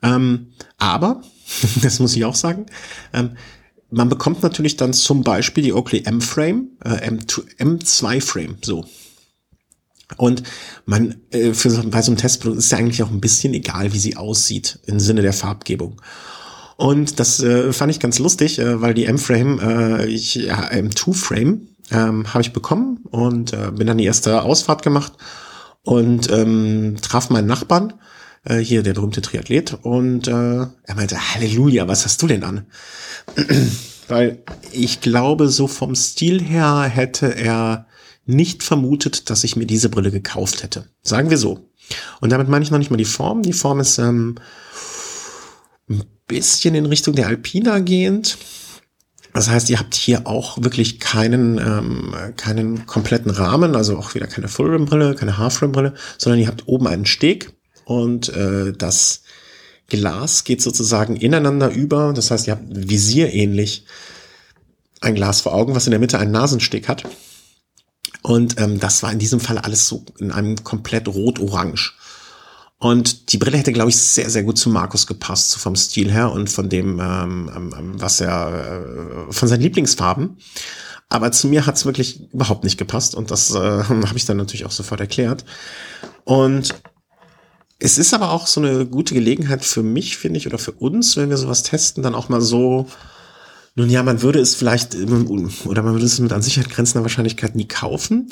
[0.01, 0.47] Ähm,
[0.77, 1.21] aber,
[1.81, 2.65] das muss ich auch sagen,
[3.13, 3.37] ähm,
[3.89, 8.83] man bekommt natürlich dann zum Beispiel die Oakley M-Frame, äh, M2-Frame, so.
[10.17, 10.43] Und
[10.85, 13.99] man, äh, für, bei so einem Testprodukt ist ja eigentlich auch ein bisschen egal, wie
[13.99, 16.01] sie aussieht, im Sinne der Farbgebung.
[16.77, 21.67] Und das äh, fand ich ganz lustig, äh, weil die M-Frame, äh, ich, ja, M2-Frame
[21.91, 25.13] ähm, habe ich bekommen und äh, bin dann die erste Ausfahrt gemacht
[25.83, 27.93] und ähm, traf meinen Nachbarn,
[28.45, 32.65] äh, hier der berühmte Triathlet, und äh, er meinte, Halleluja, was hast du denn an?
[34.07, 37.87] weil ich glaube, so vom Stil her hätte er
[38.25, 40.85] nicht vermutet, dass ich mir diese Brille gekauft hätte.
[41.01, 41.69] Sagen wir so.
[42.21, 43.41] Und damit meine ich noch nicht mal die Form.
[43.41, 44.35] Die Form ist ähm,
[45.89, 48.37] ein bisschen in Richtung der Alpina gehend.
[49.33, 54.27] Das heißt, ihr habt hier auch wirklich keinen, ähm, keinen kompletten Rahmen, also auch wieder
[54.27, 57.51] keine Full-Rim-Brille, keine Half-Rim-Brille, sondern ihr habt oben einen Steg
[57.85, 59.23] und äh, das
[59.87, 62.13] Glas geht sozusagen ineinander über.
[62.13, 63.85] Das heißt, ihr habt Visier ähnlich
[65.01, 67.03] ein Glas vor Augen, was in der Mitte einen Nasensteg hat.
[68.23, 71.93] Und ähm, das war in diesem Fall alles so in einem komplett rot-orange.
[72.79, 76.11] Und die Brille hätte, glaube ich, sehr, sehr gut zu Markus gepasst, so vom Stil
[76.11, 80.37] her und von dem, ähm, ähm, ähm was er, äh, von seinen Lieblingsfarben.
[81.09, 84.37] Aber zu mir hat es wirklich überhaupt nicht gepasst und das äh, habe ich dann
[84.37, 85.45] natürlich auch sofort erklärt.
[86.23, 86.75] Und
[87.79, 91.17] es ist aber auch so eine gute Gelegenheit für mich, finde ich, oder für uns,
[91.17, 92.87] wenn wir sowas testen, dann auch mal so,
[93.75, 97.55] nun ja, man würde es vielleicht, oder man würde es mit an Sicherheit grenzender Wahrscheinlichkeit
[97.55, 98.29] nie kaufen.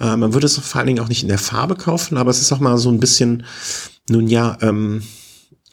[0.00, 2.40] Äh, man würde es vor allen Dingen auch nicht in der Farbe kaufen, aber es
[2.40, 3.44] ist auch mal so ein bisschen,
[4.08, 5.02] nun ja, ähm,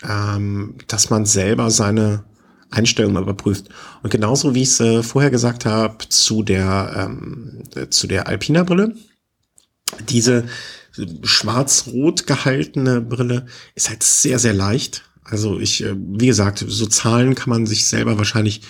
[0.03, 2.26] ähm, dass man selber seine
[2.70, 3.70] Einstellungen überprüft.
[4.03, 8.63] Und genauso wie ich es äh, vorher gesagt habe zu der ähm, zu der Alpina
[8.63, 8.93] Brille,
[10.09, 10.45] diese
[11.24, 13.45] schwarz-rot gehaltene Brille
[13.76, 15.03] ist halt sehr sehr leicht.
[15.24, 18.61] Also ich, äh, wie gesagt, so Zahlen kann man sich selber wahrscheinlich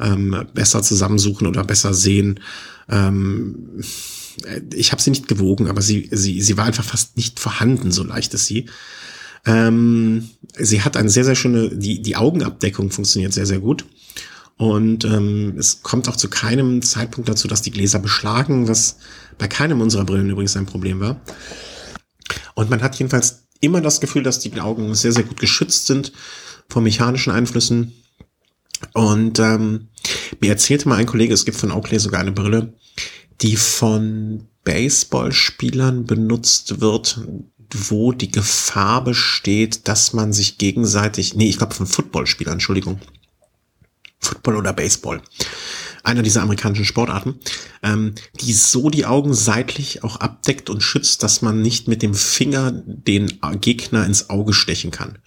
[0.00, 2.40] ähm, besser zusammensuchen oder besser sehen.
[2.88, 3.82] Ähm,
[4.74, 8.04] ich habe sie nicht gewogen, aber sie, sie, sie war einfach fast nicht vorhanden, so
[8.04, 8.66] leicht ist sie.
[9.46, 10.28] Ähm,
[10.58, 13.86] sie hat eine sehr, sehr schöne, die, die Augenabdeckung funktioniert sehr, sehr gut.
[14.58, 18.96] Und ähm, es kommt auch zu keinem Zeitpunkt dazu, dass die Gläser beschlagen, was
[19.38, 21.20] bei keinem unserer Brillen übrigens ein Problem war.
[22.54, 26.12] Und man hat jedenfalls immer das Gefühl, dass die Augen sehr, sehr gut geschützt sind
[26.68, 27.92] vor mechanischen Einflüssen.
[28.92, 29.88] Und ähm,
[30.40, 32.72] mir erzählte mal ein Kollege, es gibt von Oakley sogar eine Brille,
[33.40, 37.20] die von Baseballspielern benutzt wird,
[37.72, 43.00] wo die Gefahr besteht, dass man sich gegenseitig, nee, ich glaube von Footballspielern, Entschuldigung.
[44.18, 45.20] Football oder Baseball.
[46.06, 47.34] Einer dieser amerikanischen Sportarten,
[47.82, 52.14] ähm, die so die Augen seitlich auch abdeckt und schützt, dass man nicht mit dem
[52.14, 55.18] Finger den Gegner ins Auge stechen kann.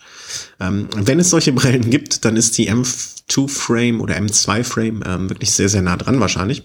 [0.59, 5.67] Ähm, wenn es solche Brillen gibt, dann ist die M2-Frame oder M2-Frame ähm, wirklich sehr,
[5.67, 6.63] sehr nah dran wahrscheinlich.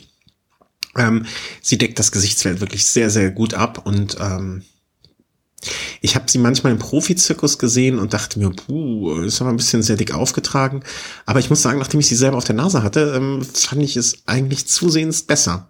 [0.97, 1.27] Ähm,
[1.61, 4.63] sie deckt das Gesichtsfeld wirklich sehr, sehr gut ab und ähm,
[6.01, 9.83] ich habe sie manchmal im Profizirkus gesehen und dachte mir, puh, ist aber ein bisschen
[9.83, 10.83] sehr dick aufgetragen.
[11.27, 13.97] Aber ich muss sagen, nachdem ich sie selber auf der Nase hatte, ähm, fand ich
[13.97, 15.69] es eigentlich zusehends besser.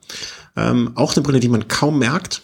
[0.56, 2.42] Ähm, auch eine Brille, die man kaum merkt.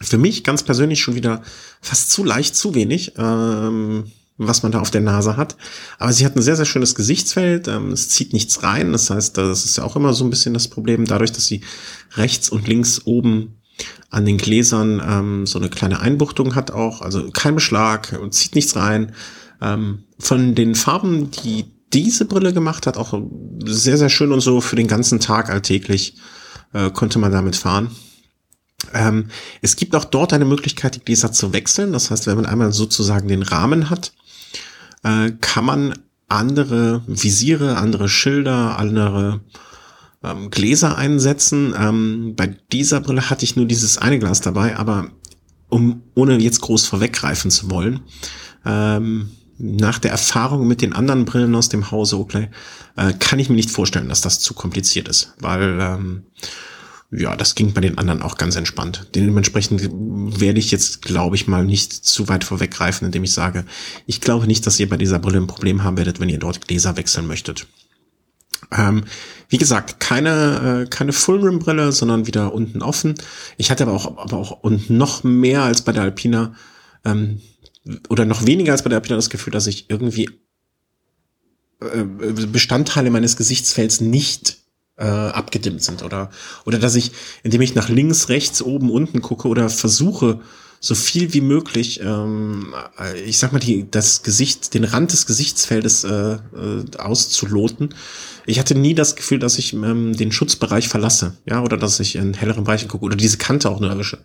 [0.00, 1.42] Für mich ganz persönlich schon wieder
[1.80, 3.12] fast zu leicht, zu wenig.
[3.18, 4.10] Ähm,
[4.46, 5.56] was man da auf der Nase hat.
[5.98, 7.68] Aber sie hat ein sehr, sehr schönes Gesichtsfeld.
[7.68, 8.92] Ähm, es zieht nichts rein.
[8.92, 11.60] Das heißt, das ist ja auch immer so ein bisschen das Problem, dadurch, dass sie
[12.14, 13.59] rechts und links oben
[14.10, 17.00] an den Gläsern ähm, so eine kleine Einbuchtung hat auch.
[17.00, 19.12] Also kein Beschlag und zieht nichts rein.
[19.60, 23.20] Ähm, von den Farben, die diese Brille gemacht hat, auch
[23.64, 26.14] sehr, sehr schön und so für den ganzen Tag alltäglich
[26.72, 27.90] äh, konnte man damit fahren.
[28.94, 29.26] Ähm,
[29.60, 31.92] es gibt auch dort eine Möglichkeit, die Gläser zu wechseln.
[31.92, 34.12] Das heißt, wenn man einmal sozusagen den Rahmen hat,
[35.02, 35.94] äh, kann man
[36.28, 39.40] andere Visiere, andere Schilder, andere
[40.24, 41.74] ähm, Gläser einsetzen.
[41.78, 45.10] Ähm, bei dieser Brille hatte ich nur dieses eine Glas dabei, aber
[45.68, 48.00] um ohne jetzt groß vorweggreifen zu wollen,
[48.64, 52.48] ähm, nach der Erfahrung mit den anderen Brillen aus dem Hause Oakley
[52.96, 56.22] äh, kann ich mir nicht vorstellen, dass das zu kompliziert ist, weil ähm,
[57.12, 59.08] ja, das ging bei den anderen auch ganz entspannt.
[59.14, 63.64] Dementsprechend werde ich jetzt, glaube ich, mal nicht zu weit vorweggreifen, indem ich sage,
[64.06, 66.68] ich glaube nicht, dass ihr bei dieser Brille ein Problem haben werdet, wenn ihr dort
[66.68, 67.66] Gläser wechseln möchtet.
[68.76, 69.04] Ähm,
[69.48, 73.14] wie gesagt, keine, äh, keine Full-Rim-Brille, sondern wieder unten offen.
[73.56, 76.54] Ich hatte aber auch, aber auch und noch mehr als bei der Alpina
[77.04, 77.40] ähm,
[78.08, 80.30] oder noch weniger als bei der Alpina das Gefühl, dass ich irgendwie
[81.80, 84.58] äh, Bestandteile meines Gesichtsfelds nicht
[84.96, 86.30] äh, abgedimmt sind oder
[86.66, 87.12] oder dass ich,
[87.42, 90.40] indem ich nach links, rechts, oben, unten gucke oder versuche
[90.82, 95.26] so viel wie möglich, ähm, äh, ich sag mal die das Gesicht, den Rand des
[95.26, 96.38] Gesichtsfeldes äh, äh,
[96.96, 97.94] auszuloten.
[98.46, 102.16] Ich hatte nie das Gefühl, dass ich ähm, den Schutzbereich verlasse, ja, oder dass ich
[102.16, 104.20] in helleren Bereichen gucke oder diese Kante auch nur erwische.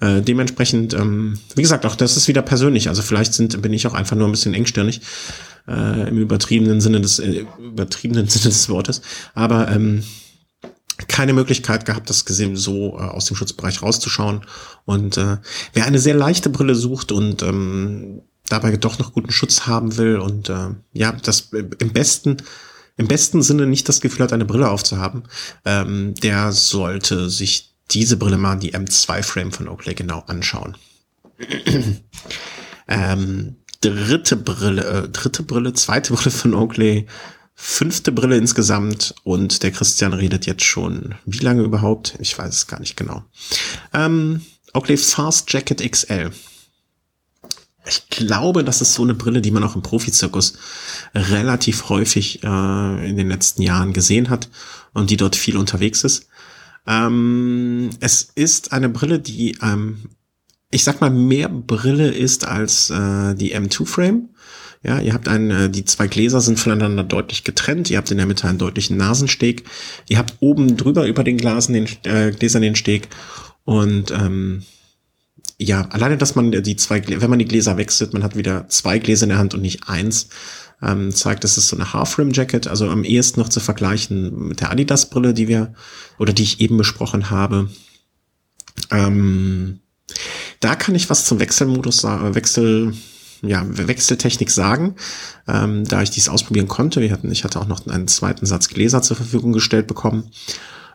[0.00, 2.88] Äh, dementsprechend, ähm, wie gesagt, auch das ist wieder persönlich.
[2.88, 5.02] Also vielleicht sind bin ich auch einfach nur ein bisschen engstirnig
[5.68, 9.02] äh, im übertriebenen Sinne des äh, übertriebenen Sinne des Wortes.
[9.34, 10.02] Aber ähm,
[11.08, 14.42] keine Möglichkeit gehabt, das gesehen so äh, aus dem Schutzbereich rauszuschauen.
[14.84, 15.38] Und äh,
[15.72, 20.18] wer eine sehr leichte Brille sucht und ähm, dabei doch noch guten Schutz haben will
[20.18, 22.38] und äh, ja, das im besten
[22.96, 25.22] im besten Sinne nicht das Gefühl hat, eine Brille aufzuhaben,
[25.64, 30.76] ähm, der sollte sich diese Brille mal, die M2 Frame von Oakley genau anschauen.
[32.88, 37.06] ähm, dritte Brille, äh, dritte Brille, zweite Brille von Oakley,
[37.62, 42.16] fünfte Brille insgesamt und der Christian redet jetzt schon, wie lange überhaupt?
[42.18, 43.22] Ich weiß es gar nicht genau.
[43.92, 44.40] Ähm,
[44.72, 46.30] Oakley Fast Jacket XL.
[47.86, 50.54] Ich glaube, das ist so eine Brille, die man auch im Profizirkus
[51.14, 54.48] relativ häufig äh, in den letzten Jahren gesehen hat
[54.94, 56.28] und die dort viel unterwegs ist.
[56.86, 59.98] Ähm, es ist eine Brille, die, ähm,
[60.70, 64.30] ich sag mal, mehr Brille ist als äh, die M2 Frame.
[64.82, 67.90] Ja, ihr habt einen, äh, die zwei Gläser sind voneinander deutlich getrennt.
[67.90, 69.64] Ihr habt in der Mitte einen deutlichen Nasensteg.
[70.08, 73.08] Ihr habt oben drüber über den Glasen den, äh, Gläsern den Steg.
[73.64, 74.62] Und ähm,
[75.58, 78.98] ja, alleine, dass man die zwei, wenn man die Gläser wechselt, man hat wieder zwei
[78.98, 80.30] Gläser in der Hand und nicht eins,
[80.82, 84.70] ähm, zeigt, das ist so eine Half-Rim-Jacket, also am ehesten noch zu vergleichen mit der
[84.70, 85.74] Adidas-Brille, die wir,
[86.18, 87.68] oder die ich eben besprochen habe.
[88.90, 89.80] Ähm,
[90.60, 92.94] da kann ich was zum Wechselmodus, äh, Wechsel,
[93.42, 94.96] ja, Wechseltechnik sagen,
[95.48, 97.00] ähm, da ich dies ausprobieren konnte.
[97.00, 100.30] Wir hatten, ich hatte auch noch einen zweiten Satz Gläser zur Verfügung gestellt bekommen.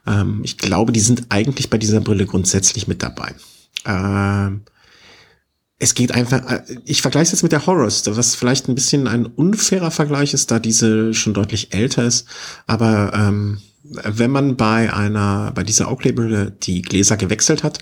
[0.06, 3.34] Ähm, ich glaube, die sind eigentlich bei dieser Brille grundsätzlich mit dabei.
[3.86, 4.62] Ähm,
[5.78, 9.08] es geht einfach, äh, ich vergleiche es jetzt mit der Horrors, was vielleicht ein bisschen
[9.08, 12.28] ein unfairer Vergleich ist, da diese schon deutlich älter ist.
[12.68, 13.60] Aber ähm,
[13.90, 17.80] wenn man bei einer, bei dieser Oakley-Brille die Gläser gewechselt hat,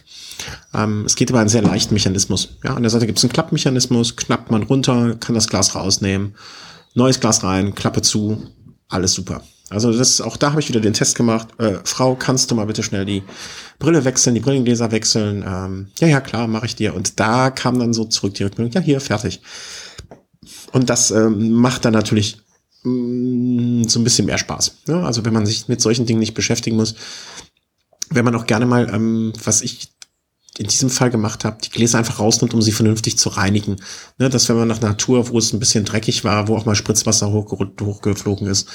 [0.74, 2.58] ähm, es geht über einen sehr leichten Mechanismus.
[2.64, 6.36] Ja, an der Seite gibt es einen Klappmechanismus, knappt man runter, kann das Glas rausnehmen,
[6.94, 8.44] neues Glas rein, Klappe zu,
[8.90, 9.44] alles super.
[9.70, 11.48] Also das, auch da habe ich wieder den Test gemacht.
[11.58, 13.24] Äh, Frau, kannst du mal bitte schnell die
[13.80, 15.44] Brille wechseln, die Brillengläser wechseln?
[15.48, 16.94] Ähm, ja, ja, klar, mache ich dir.
[16.94, 19.42] Und da kam dann so zurück die Rückmeldung, ja, hier, fertig.
[20.74, 22.43] Und das ähm, macht dann natürlich
[22.84, 24.80] mm, so ein bisschen mehr Spaß.
[24.88, 25.06] Ne?
[25.06, 26.96] also wenn man sich mit solchen Dingen nicht beschäftigen muss,
[28.10, 29.94] wenn man auch gerne mal, ähm, was ich
[30.58, 33.78] in diesem Fall gemacht habe, die Gläser einfach rausnimmt, um sie vernünftig zu reinigen.
[34.20, 36.76] Ne, dass wenn man nach Natur, wo es ein bisschen dreckig war, wo auch mal
[36.76, 38.70] Spritzwasser hoch, hochgeflogen ist,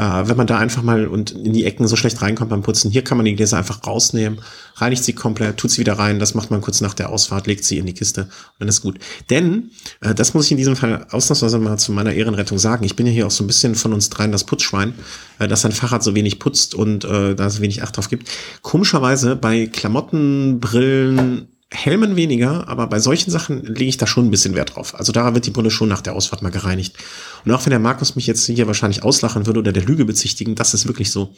[0.00, 2.90] äh, wenn man da einfach mal und in die Ecken so schlecht reinkommt beim Putzen,
[2.90, 4.40] hier kann man die Gläser einfach rausnehmen,
[4.76, 7.64] reinigt sie komplett, tut sie wieder rein, das macht man kurz nach der Ausfahrt, legt
[7.64, 8.30] sie in die Kiste und
[8.60, 8.98] dann ist gut.
[9.28, 9.70] Denn,
[10.00, 13.06] äh, das muss ich in diesem Fall ausnahmsweise mal zu meiner Ehrenrettung sagen, ich bin
[13.06, 14.94] ja hier auch so ein bisschen von uns dreien das Putzschwein,
[15.38, 18.30] äh, dass sein Fahrrad so wenig putzt und äh, da so wenig Acht drauf gibt.
[18.62, 24.30] Komischerweise bei Klamotten, Brillen, Helmen weniger, aber bei solchen Sachen lege ich da schon ein
[24.32, 24.98] bisschen Wert drauf.
[24.98, 26.96] Also da wird die Brille schon nach der Ausfahrt mal gereinigt.
[27.44, 30.56] Und auch wenn der Markus mich jetzt hier wahrscheinlich auslachen würde oder der Lüge bezichtigen,
[30.56, 31.32] das ist wirklich so.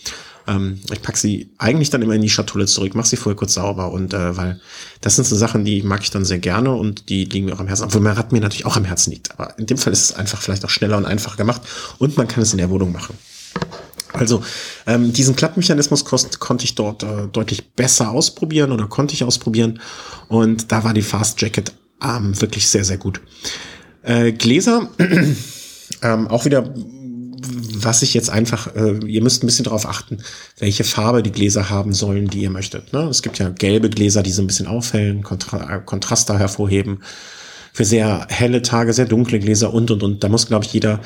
[0.47, 3.53] Ähm, ich pack sie eigentlich dann immer in die Schatulle zurück, mach sie vorher kurz
[3.53, 4.59] sauber und äh, weil
[5.03, 7.61] das sind so Sachen, die mag ich dann sehr gerne und die liegen mir auch
[7.61, 9.33] am Herzen, obwohl mein Rad mir natürlich auch am Herzen liegt.
[9.33, 11.61] Aber in dem Fall ist es einfach vielleicht auch schneller und einfacher gemacht
[11.99, 13.19] und man kann es in der Wohnung machen.
[14.13, 14.43] Also
[14.87, 19.81] ähm, diesen Klappmechanismus konnte ich dort äh, deutlich besser ausprobieren oder konnte ich ausprobieren
[20.29, 23.21] und da war die Fast Jacket ähm, wirklich sehr, sehr gut.
[24.03, 24.89] Äh, Gläser,
[26.03, 26.75] ähm, auch wieder,
[27.75, 30.19] was ich jetzt einfach, äh, ihr müsst ein bisschen darauf achten,
[30.59, 32.93] welche Farbe die Gläser haben sollen, die ihr möchtet.
[32.93, 33.03] Ne?
[33.05, 37.03] Es gibt ja gelbe Gläser, die so ein bisschen aufhellen, Kontra Kontraster hervorheben.
[37.75, 40.23] Für sehr helle Tage, sehr dunkle Gläser und, und, und.
[40.23, 41.01] Da muss, glaube ich, jeder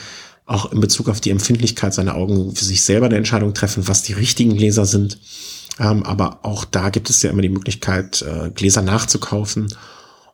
[0.47, 4.03] auch in Bezug auf die Empfindlichkeit seiner Augen für sich selber eine Entscheidung treffen, was
[4.03, 5.18] die richtigen Gläser sind.
[5.78, 9.74] Ähm, aber auch da gibt es ja immer die Möglichkeit, äh, Gläser nachzukaufen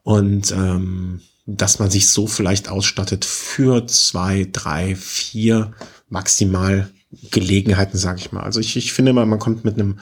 [0.03, 5.73] und ähm, dass man sich so vielleicht ausstattet für zwei, drei, vier
[6.09, 6.89] maximal
[7.31, 8.43] Gelegenheiten, sage ich mal.
[8.43, 9.99] Also ich, ich finde mal, man kommt mit einem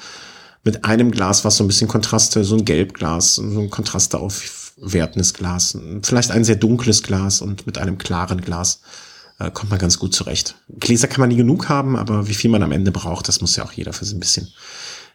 [0.62, 5.32] mit einem Glas, was so ein bisschen Kontraste, so ein Gelbglas, so ein Kontraste aufwertendes
[5.32, 8.82] Glas, vielleicht ein sehr dunkles Glas und mit einem klaren Glas
[9.40, 10.54] äh, kommt man ganz gut zurecht.
[10.78, 13.56] Gläser kann man nie genug haben, aber wie viel man am Ende braucht, das muss
[13.56, 14.48] ja auch jeder für sich ein bisschen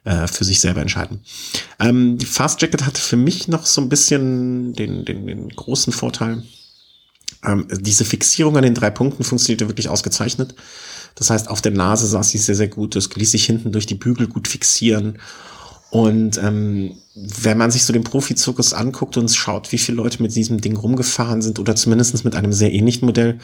[0.03, 1.21] äh, für sich selber entscheiden.
[1.79, 5.93] Ähm, die Fast Jacket hatte für mich noch so ein bisschen den, den, den großen
[5.93, 6.43] Vorteil.
[7.43, 10.55] Ähm, diese Fixierung an den drei Punkten funktionierte wirklich ausgezeichnet.
[11.15, 12.95] Das heißt, auf der Nase saß sie sehr, sehr gut.
[12.95, 15.19] Das ließ sich hinten durch die Bügel gut fixieren.
[15.91, 20.35] Und ähm, wenn man sich so den Profizirkus anguckt und schaut, wie viele Leute mit
[20.35, 23.39] diesem Ding rumgefahren sind oder zumindest mit einem sehr ähnlichen Modell,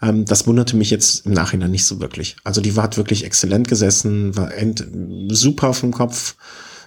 [0.00, 2.36] ähm, das wunderte mich jetzt im Nachhinein nicht so wirklich.
[2.42, 4.84] Also die war wirklich exzellent gesessen, war end,
[5.28, 6.34] super auf dem Kopf,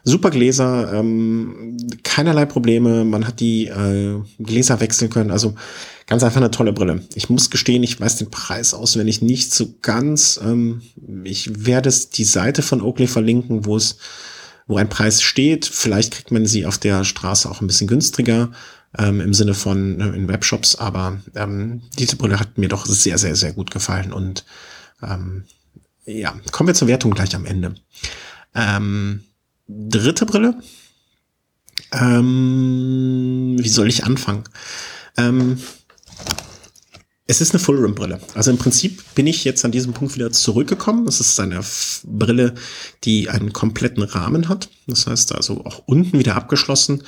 [0.03, 5.55] super Gläser, ähm, keinerlei Probleme, man hat die äh, Gläser wechseln können, also
[6.07, 7.01] ganz einfach eine tolle Brille.
[7.15, 10.39] Ich muss gestehen, ich weiß den Preis auswendig nicht so ganz.
[10.43, 10.81] Ähm,
[11.23, 13.97] ich werde die Seite von Oakley verlinken, wo es
[14.67, 15.65] wo ein Preis steht.
[15.65, 18.51] Vielleicht kriegt man sie auf der Straße auch ein bisschen günstiger
[18.97, 23.17] ähm, im Sinne von ne, in Webshops, aber ähm, diese Brille hat mir doch sehr,
[23.17, 24.45] sehr, sehr gut gefallen und
[25.03, 25.43] ähm,
[26.05, 27.75] ja, kommen wir zur Wertung gleich am Ende.
[28.53, 29.23] Ähm,
[29.67, 30.55] dritte Brille.
[31.91, 34.43] Ähm, wie soll ich anfangen?
[35.17, 35.59] Ähm,
[37.27, 38.19] es ist eine Full-Rim-Brille.
[38.35, 41.07] Also im Prinzip bin ich jetzt an diesem Punkt wieder zurückgekommen.
[41.07, 41.61] Es ist eine
[42.03, 42.53] Brille,
[43.03, 44.69] die einen kompletten Rahmen hat.
[44.85, 47.03] Das heißt also auch unten wieder abgeschlossen.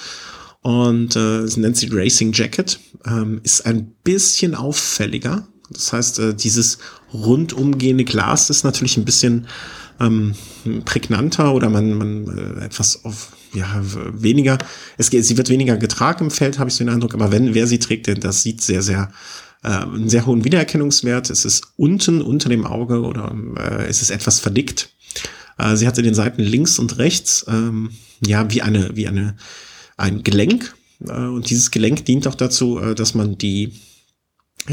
[0.62, 2.80] Und äh, sie nennt sie Racing Jacket.
[3.06, 5.48] Ähm, ist ein bisschen auffälliger.
[5.70, 6.80] Das heißt, äh, dieses
[7.14, 9.48] rundumgehende Glas ist natürlich ein bisschen
[10.00, 10.34] ähm,
[10.86, 14.58] prägnanter oder man, man äh, etwas auf ja weniger.
[14.98, 17.14] Es geht, sie wird weniger getragen im Feld, habe ich so den Eindruck.
[17.14, 19.12] Aber wenn wer sie trägt, denn das sieht sehr sehr
[19.64, 21.30] äh, einen sehr hohen Wiedererkennungswert.
[21.30, 24.90] Es ist unten unter dem Auge oder äh, es ist etwas verdickt.
[25.58, 27.92] Äh, sie hat in den Seiten links und rechts ähm,
[28.26, 29.36] ja wie eine wie eine
[29.98, 30.76] ein Gelenk
[31.08, 33.74] äh, und dieses Gelenk dient auch dazu, äh, dass man die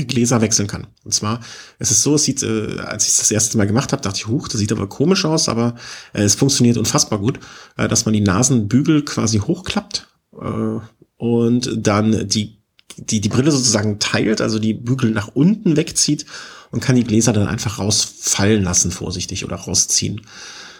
[0.02, 0.88] Gläser wechseln kann.
[1.04, 1.40] Und zwar,
[1.78, 4.18] es ist so, es sieht, äh, als ich es das erste Mal gemacht habe, dachte
[4.18, 5.76] ich, huch, das sieht aber komisch aus, aber
[6.12, 7.38] äh, es funktioniert unfassbar gut,
[7.76, 10.80] äh, dass man die Nasenbügel quasi hochklappt äh,
[11.16, 12.58] und dann die,
[12.96, 16.26] die, die Brille sozusagen teilt, also die Bügel nach unten wegzieht
[16.70, 20.22] und kann die Gläser dann einfach rausfallen lassen, vorsichtig oder rausziehen.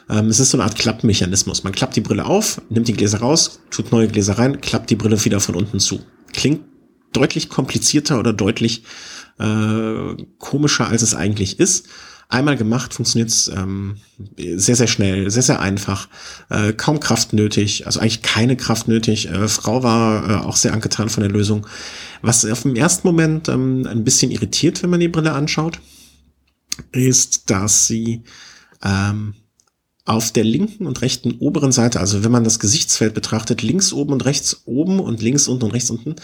[0.08, 1.64] Ähm, es ist so eine Art Klappmechanismus.
[1.64, 4.96] Man klappt die Brille auf, nimmt die Gläser raus, tut neue Gläser rein, klappt die
[4.96, 6.00] Brille wieder von unten zu.
[6.32, 6.62] Klingt
[7.12, 8.82] deutlich komplizierter oder deutlich
[9.38, 11.86] äh, komischer, als es eigentlich ist.
[12.28, 13.98] Einmal gemacht funktioniert es ähm,
[14.36, 16.08] sehr, sehr schnell, sehr, sehr einfach,
[16.48, 19.28] äh, kaum Kraft nötig, also eigentlich keine Kraft nötig.
[19.28, 21.66] Äh, Frau war äh, auch sehr angetan von der Lösung.
[22.22, 25.80] Was auf dem ersten Moment ähm, ein bisschen irritiert, wenn man die Brille anschaut,
[26.92, 28.22] ist, dass sie
[28.82, 29.34] ähm,
[30.04, 34.12] auf der linken und rechten oberen Seite, also wenn man das Gesichtsfeld betrachtet, links oben
[34.12, 36.16] und rechts oben und links unten und rechts unten,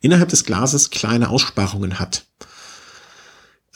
[0.00, 2.26] innerhalb des Glases kleine Aussparungen hat.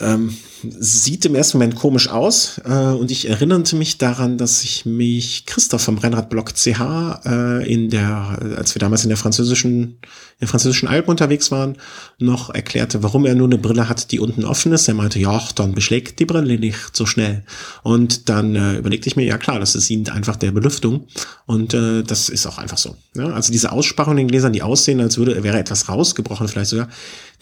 [0.03, 4.87] Ähm, sieht im ersten Moment komisch aus äh, und ich erinnerte mich daran, dass ich
[4.87, 9.99] mich Christoph vom Rennradblock CH äh, in der, als wir damals in der französischen,
[10.41, 11.77] in französischen Alpen unterwegs waren,
[12.19, 14.89] noch erklärte, warum er nur eine Brille hat, die unten offen ist.
[14.89, 17.45] Er meinte, ja, dann beschlägt die Brille nicht so schnell.
[17.83, 21.07] Und dann äh, überlegte ich mir, ja klar, das dient einfach der Belüftung
[21.47, 22.97] und äh, das ist auch einfach so.
[23.15, 23.27] Ja?
[23.33, 26.89] Also diese Aussparungen in den Gläsern, die aussehen, als würde wäre etwas rausgebrochen, vielleicht sogar,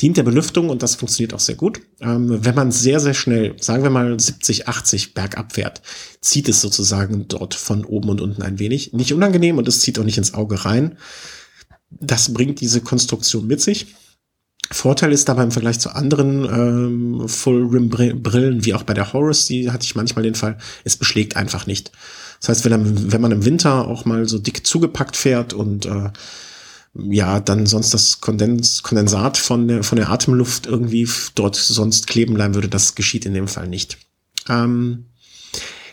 [0.00, 1.80] dient der Belüftung und das funktioniert auch sehr gut.
[2.00, 5.82] Ähm, wenn man sehr, sehr schnell, sagen wir mal 70, 80 bergab fährt,
[6.20, 8.92] zieht es sozusagen dort von oben und unten ein wenig.
[8.92, 10.98] Nicht unangenehm und es zieht auch nicht ins Auge rein.
[11.90, 13.94] Das bringt diese Konstruktion mit sich.
[14.72, 19.70] Vorteil ist dabei im Vergleich zu anderen ähm, Full-Rim-Brillen, wie auch bei der Horus, die
[19.70, 21.92] hatte ich manchmal den Fall, es beschlägt einfach nicht.
[22.40, 26.10] Das heißt, wenn, wenn man im Winter auch mal so dick zugepackt fährt und äh,
[26.94, 32.34] ja, dann sonst das Kondens, Kondensat von der, von der Atemluft irgendwie dort sonst kleben
[32.34, 33.98] bleiben würde, das geschieht in dem Fall nicht.
[34.48, 35.06] Ähm,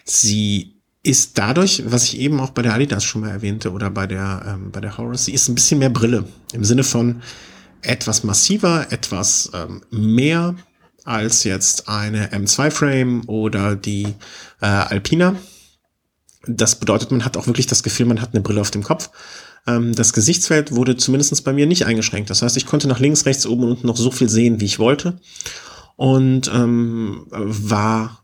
[0.03, 4.07] sie ist dadurch, was ich eben auch bei der Adidas schon mal erwähnte oder bei
[4.07, 6.25] der, ähm, bei der Horus, sie ist ein bisschen mehr Brille.
[6.51, 7.21] Im Sinne von
[7.81, 10.55] etwas massiver, etwas ähm, mehr
[11.05, 14.15] als jetzt eine M2-Frame oder die
[14.61, 15.35] äh, Alpina.
[16.47, 19.09] Das bedeutet, man hat auch wirklich das Gefühl, man hat eine Brille auf dem Kopf
[19.67, 22.29] ähm, das Gesichtsfeld wurde zumindest bei mir nicht eingeschränkt.
[22.29, 24.65] Das heißt, ich konnte nach links, rechts, oben und unten noch so viel sehen, wie
[24.65, 25.19] ich wollte.
[25.95, 28.21] Und ähm, war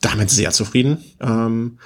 [0.00, 0.98] damit sehr zufrieden.
[1.20, 1.78] Ähm,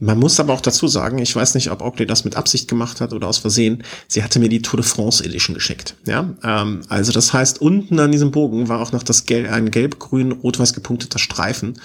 [0.00, 3.00] man muss aber auch dazu sagen, ich weiß nicht, ob Oakley das mit Absicht gemacht
[3.00, 3.84] hat oder aus Versehen.
[4.08, 5.94] Sie hatte mir die Tour de France Edition geschickt.
[6.06, 9.70] Ja, ähm, also das heißt, unten an diesem Bogen war auch noch das Gel ein
[9.70, 11.78] gelb-grün, rot-weiß gepunkteter Streifen.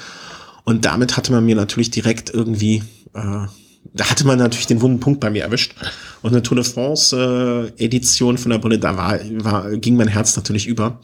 [0.63, 3.45] Und damit hatte man mir natürlich direkt irgendwie äh,
[3.93, 5.75] da hatte man natürlich den wunden Punkt bei mir erwischt.
[6.21, 10.07] Und eine Tour de France äh, Edition von der Brille, da war, war, ging mein
[10.07, 10.99] Herz natürlich über.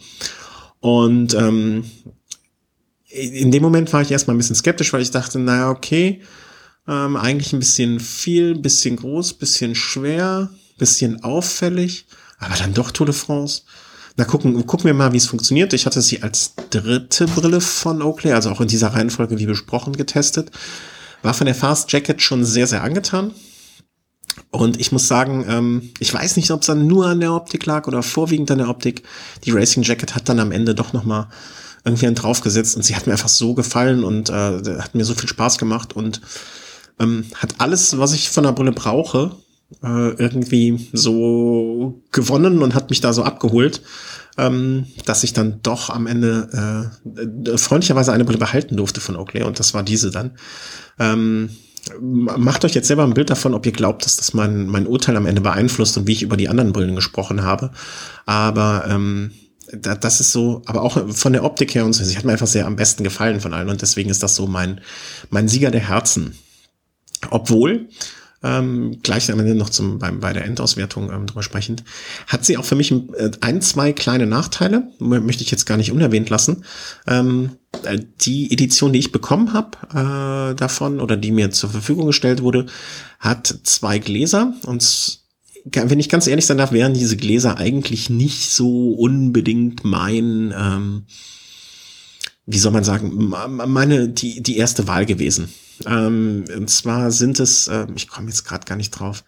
[0.80, 1.86] Und ähm,
[3.10, 6.22] in dem Moment war ich erstmal ein bisschen skeptisch, weil ich dachte, naja, okay,
[6.88, 12.06] ähm, eigentlich ein bisschen viel, bisschen groß, bisschen schwer, bisschen auffällig,
[12.40, 13.64] aber dann doch Tour de France.
[14.18, 15.72] Na, gucken, gucken wir mal, wie es funktioniert.
[15.74, 19.96] Ich hatte sie als dritte Brille von Oakley, also auch in dieser Reihenfolge wie besprochen,
[19.96, 20.52] getestet.
[21.22, 23.34] War von der Fast Jacket schon sehr, sehr angetan.
[24.50, 27.66] Und ich muss sagen, ähm, ich weiß nicht, ob es dann nur an der Optik
[27.66, 29.04] lag oder vorwiegend an der Optik.
[29.44, 31.30] Die Racing Jacket hat dann am Ende doch noch mal
[31.84, 35.16] irgendwie einen draufgesetzt und sie hat mir einfach so gefallen und äh, hat mir so
[35.16, 36.22] viel Spaß gemacht und
[37.00, 39.36] ähm, hat alles, was ich von der Brille brauche,
[39.84, 43.82] äh, irgendwie so gewonnen und hat mich da so abgeholt
[44.38, 49.44] ähm, dass ich dann doch am Ende äh, freundlicherweise eine Brille behalten durfte von Oakley
[49.44, 50.32] und das war diese dann.
[51.00, 51.50] Ähm,
[52.00, 55.18] macht euch jetzt selber ein Bild davon, ob ihr glaubt, dass das mein, mein Urteil
[55.18, 57.72] am Ende beeinflusst und wie ich über die anderen Brillen gesprochen habe.
[58.26, 59.32] Aber ähm,
[59.74, 62.34] da, das ist so, aber auch von der Optik her und so, sie hat mir
[62.34, 64.82] einfach sehr am besten gefallen von allen und deswegen ist das so mein,
[65.30, 66.36] mein Sieger der Herzen.
[67.30, 67.90] Obwohl,
[68.44, 71.84] ähm, gleich am Ende noch zum, beim, bei der Endauswertung ähm, drüber sprechend,
[72.28, 75.92] hat sie auch für mich äh, ein, zwei kleine Nachteile, möchte ich jetzt gar nicht
[75.92, 76.66] unerwähnt lassen.
[77.08, 77.52] Ähm,
[77.84, 82.42] äh, die Edition, die ich bekommen habe äh, davon oder die mir zur Verfügung gestellt
[82.42, 82.66] wurde,
[83.20, 85.22] hat zwei Gläser und
[85.66, 91.04] wenn ich ganz ehrlich sein darf, wären diese Gläser eigentlich nicht so unbedingt mein, ähm,
[92.46, 93.32] wie soll man sagen,
[93.68, 95.50] meine, die, die erste Wahl gewesen.
[95.86, 99.24] Ähm, und zwar sind es, äh, ich komme jetzt gerade gar nicht drauf,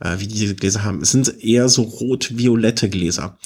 [0.00, 1.02] äh, wie diese Gläser haben.
[1.02, 3.38] Es sind eher so rot-violette Gläser.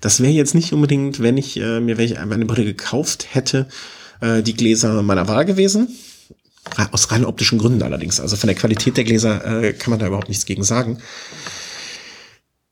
[0.00, 3.68] Das wäre jetzt nicht unbedingt, wenn ich äh, mir welche eine Brille gekauft hätte,
[4.20, 5.88] äh, die Gläser meiner Wahl gewesen.
[6.92, 8.20] Aus rein optischen Gründen allerdings.
[8.20, 10.98] Also von der Qualität der Gläser äh, kann man da überhaupt nichts gegen sagen.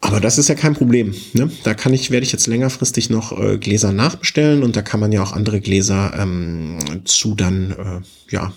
[0.01, 1.15] Aber das ist ja kein Problem.
[1.33, 1.51] Ne?
[1.65, 5.11] Da kann ich, werde ich jetzt längerfristig noch äh, Gläser nachbestellen und da kann man
[5.11, 8.53] ja auch andere Gläser ähm, zu dann äh, ja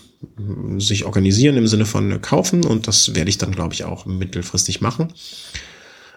[0.78, 4.06] sich organisieren im Sinne von äh, kaufen und das werde ich dann glaube ich auch
[4.06, 5.14] mittelfristig machen.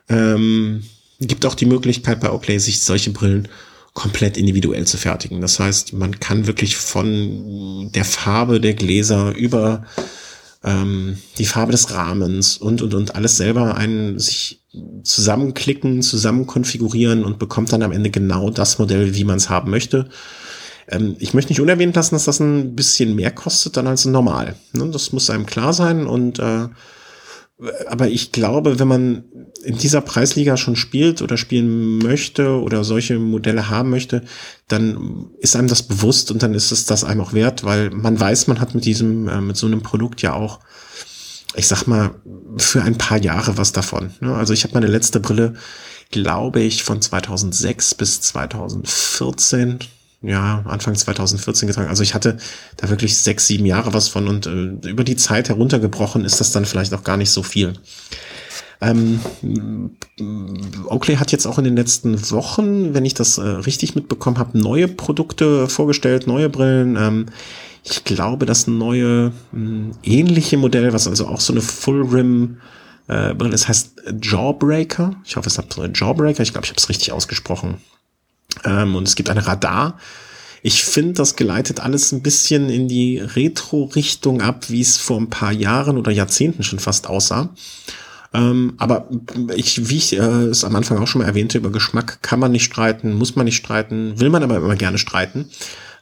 [0.08, 0.84] Ähm,
[1.20, 3.48] gibt auch die Möglichkeit bei Oakley sich solche Brillen
[3.94, 5.40] komplett individuell zu fertigen.
[5.40, 9.84] Das heißt, man kann wirklich von der Farbe der Gläser über
[10.64, 14.60] ähm, die Farbe des Rahmens und und und alles selber einen sich
[15.04, 19.70] zusammenklicken, zusammen konfigurieren und bekommt dann am Ende genau das Modell, wie man es haben
[19.70, 20.08] möchte.
[20.88, 24.56] Ähm, ich möchte nicht unerwähnt lassen, dass das ein bisschen mehr kostet dann als normal.
[24.72, 24.90] Ne?
[24.90, 26.68] Das muss einem klar sein und äh,
[27.86, 29.24] aber ich glaube, wenn man
[29.62, 34.22] in dieser Preisliga schon spielt oder spielen möchte oder solche Modelle haben möchte,
[34.66, 38.18] dann ist einem das bewusst und dann ist es das einem auch wert, weil man
[38.18, 40.60] weiß, man hat mit diesem, äh, mit so einem Produkt ja auch,
[41.54, 42.16] ich sag mal,
[42.56, 44.10] für ein paar Jahre was davon.
[44.20, 44.34] Ne?
[44.34, 45.54] Also ich habe meine letzte Brille,
[46.10, 49.78] glaube ich, von 2006 bis 2014
[50.24, 51.88] ja, Anfang 2014 getragen.
[51.88, 52.38] Also ich hatte
[52.76, 56.52] da wirklich sechs, sieben Jahre was von und äh, über die Zeit heruntergebrochen ist das
[56.52, 57.74] dann vielleicht auch gar nicht so viel.
[58.80, 59.20] Ähm,
[60.86, 64.58] Oakley hat jetzt auch in den letzten Wochen, wenn ich das äh, richtig mitbekommen habe,
[64.58, 66.96] neue Produkte vorgestellt, neue Brillen.
[66.96, 67.26] Ähm,
[67.84, 72.58] ich glaube, das neue äh, ähnliche Modell, was also auch so eine Full Rim
[73.08, 75.16] äh, Brille ist, heißt Jawbreaker.
[75.24, 76.42] Ich hoffe, es hat Jawbreaker.
[76.42, 77.76] Ich glaube, ich habe es richtig ausgesprochen.
[78.64, 79.98] Ähm, und es gibt ein Radar.
[80.62, 85.28] Ich finde, das geleitet alles ein bisschen in die Retro-Richtung ab, wie es vor ein
[85.28, 87.50] paar Jahren oder Jahrzehnten schon fast aussah.
[88.32, 89.08] Ähm, aber
[89.54, 92.50] ich, wie ich äh, es am Anfang auch schon mal erwähnte, über Geschmack kann man
[92.50, 95.50] nicht streiten, muss man nicht streiten, will man aber immer gerne streiten.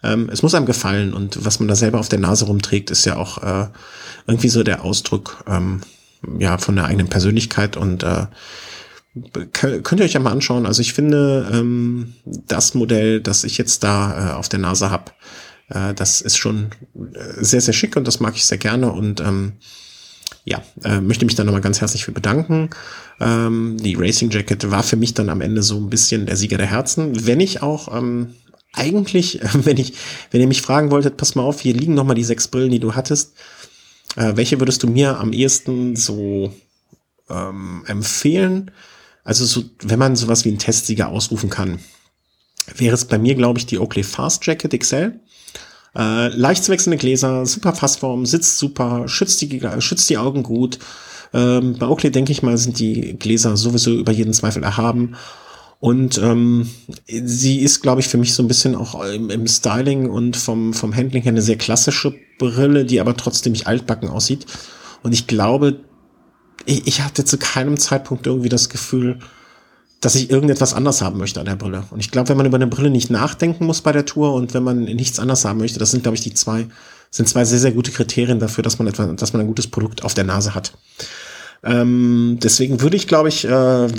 [0.02, 3.04] Ähm, es muss einem gefallen und was man da selber auf der Nase rumträgt, ist
[3.04, 3.66] ja auch äh,
[4.26, 5.82] irgendwie so der Ausdruck ähm,
[6.38, 8.26] ja von der eigenen Persönlichkeit und äh,
[9.52, 10.66] könnt ihr euch ja mal anschauen.
[10.66, 15.12] Also ich finde, ähm, das Modell, das ich jetzt da äh, auf der Nase habe,
[15.68, 18.90] äh, das ist schon äh, sehr, sehr schick und das mag ich sehr gerne.
[18.90, 19.54] Und ähm,
[20.44, 22.70] ja, äh, möchte mich da nochmal ganz herzlich für bedanken.
[23.20, 26.56] Ähm, die Racing Jacket war für mich dann am Ende so ein bisschen der Sieger
[26.56, 27.26] der Herzen.
[27.26, 28.34] Wenn ich auch ähm,
[28.72, 29.94] eigentlich, wenn ich,
[30.30, 32.80] wenn ihr mich fragen wolltet, pass mal auf, hier liegen nochmal die sechs Brillen, die
[32.80, 33.34] du hattest.
[34.16, 36.52] Äh, welche würdest du mir am ehesten so
[37.28, 38.70] ähm, empfehlen?
[39.24, 41.78] Also so, wenn man sowas wie einen Testsieger ausrufen kann,
[42.76, 45.20] wäre es bei mir, glaube ich, die Oakley Fast Jacket XL.
[45.94, 50.78] Äh, leicht zu wechselnde Gläser, super Fassform, sitzt super, schützt die, schützt die Augen gut.
[51.34, 55.16] Ähm, bei Oakley, denke ich mal, sind die Gläser sowieso über jeden Zweifel erhaben.
[55.80, 56.70] Und ähm,
[57.08, 60.74] sie ist, glaube ich, für mich so ein bisschen auch im, im, Styling und vom,
[60.74, 64.46] vom Handling her eine sehr klassische Brille, die aber trotzdem nicht altbacken aussieht.
[65.02, 65.80] Und ich glaube,
[66.66, 69.18] ich, ich hatte zu keinem Zeitpunkt irgendwie das Gefühl,
[70.00, 71.84] dass ich irgendetwas anders haben möchte an der Brille.
[71.90, 74.52] Und ich glaube, wenn man über eine Brille nicht nachdenken muss bei der Tour und
[74.52, 76.66] wenn man nichts anders haben möchte, das sind, glaube ich, die zwei,
[77.10, 80.04] sind zwei sehr, sehr gute Kriterien dafür, dass man etwa, dass man ein gutes Produkt
[80.04, 80.72] auf der Nase hat.
[81.64, 83.50] Ähm, deswegen würde ich, glaube ich, äh,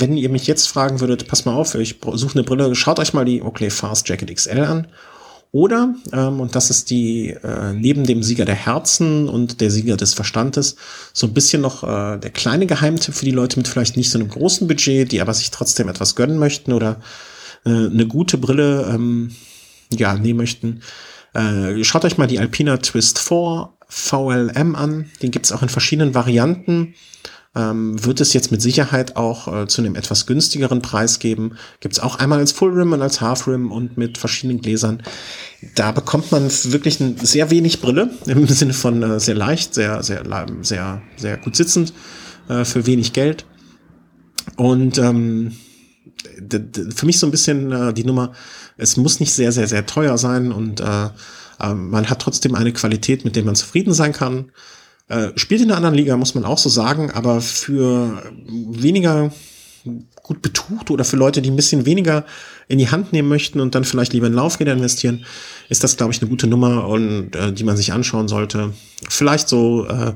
[0.02, 3.14] wenn ihr mich jetzt fragen würdet, pass mal auf, ich suche eine Brille, schaut euch
[3.14, 4.88] mal die Oakley Fast Jacket XL an
[5.54, 9.98] oder, ähm, und das ist die, äh, neben dem Sieger der Herzen und der Sieger
[9.98, 10.76] des Verstandes,
[11.14, 14.18] so ein bisschen noch äh, der kleine Geheimtipp für die Leute mit vielleicht nicht so
[14.18, 17.00] einem großen Budget, die aber sich trotzdem etwas gönnen möchten oder
[17.68, 19.36] äh, eine gute Brille ähm,
[19.96, 20.82] ja, nehmen möchten.
[21.36, 25.12] Äh, schaut euch mal die Alpina Twist 4 VLM an.
[25.22, 26.96] Den gibt's auch in verschiedenen Varianten
[27.56, 31.58] ähm, wird es jetzt mit Sicherheit auch äh, zu einem etwas günstigeren Preis geben.
[31.80, 35.04] Gibt es auch einmal als Full Rim und als Half Rim und mit verschiedenen Gläsern.
[35.76, 40.02] Da bekommt man wirklich ein, sehr wenig Brille im Sinne von äh, sehr leicht, sehr,
[40.02, 40.24] sehr,
[40.62, 41.94] sehr, sehr gut sitzend
[42.50, 43.46] äh, für wenig Geld.
[44.58, 45.54] Und ähm,
[46.96, 48.34] für mich so ein bisschen äh, die Nummer,
[48.78, 51.10] es muss nicht sehr, sehr, sehr teuer sein und äh,
[51.60, 54.52] äh, man hat trotzdem eine Qualität, mit der man zufrieden sein kann.
[55.14, 59.32] Äh, spielt in einer anderen Liga, muss man auch so sagen, aber für weniger
[60.24, 62.26] gut betucht oder für Leute, die ein bisschen weniger
[62.68, 65.24] in die Hand nehmen möchten und dann vielleicht lieber in Laufräder investieren,
[65.70, 68.74] ist das, glaube ich, eine gute Nummer und äh, die man sich anschauen sollte.
[69.08, 70.14] Vielleicht so äh,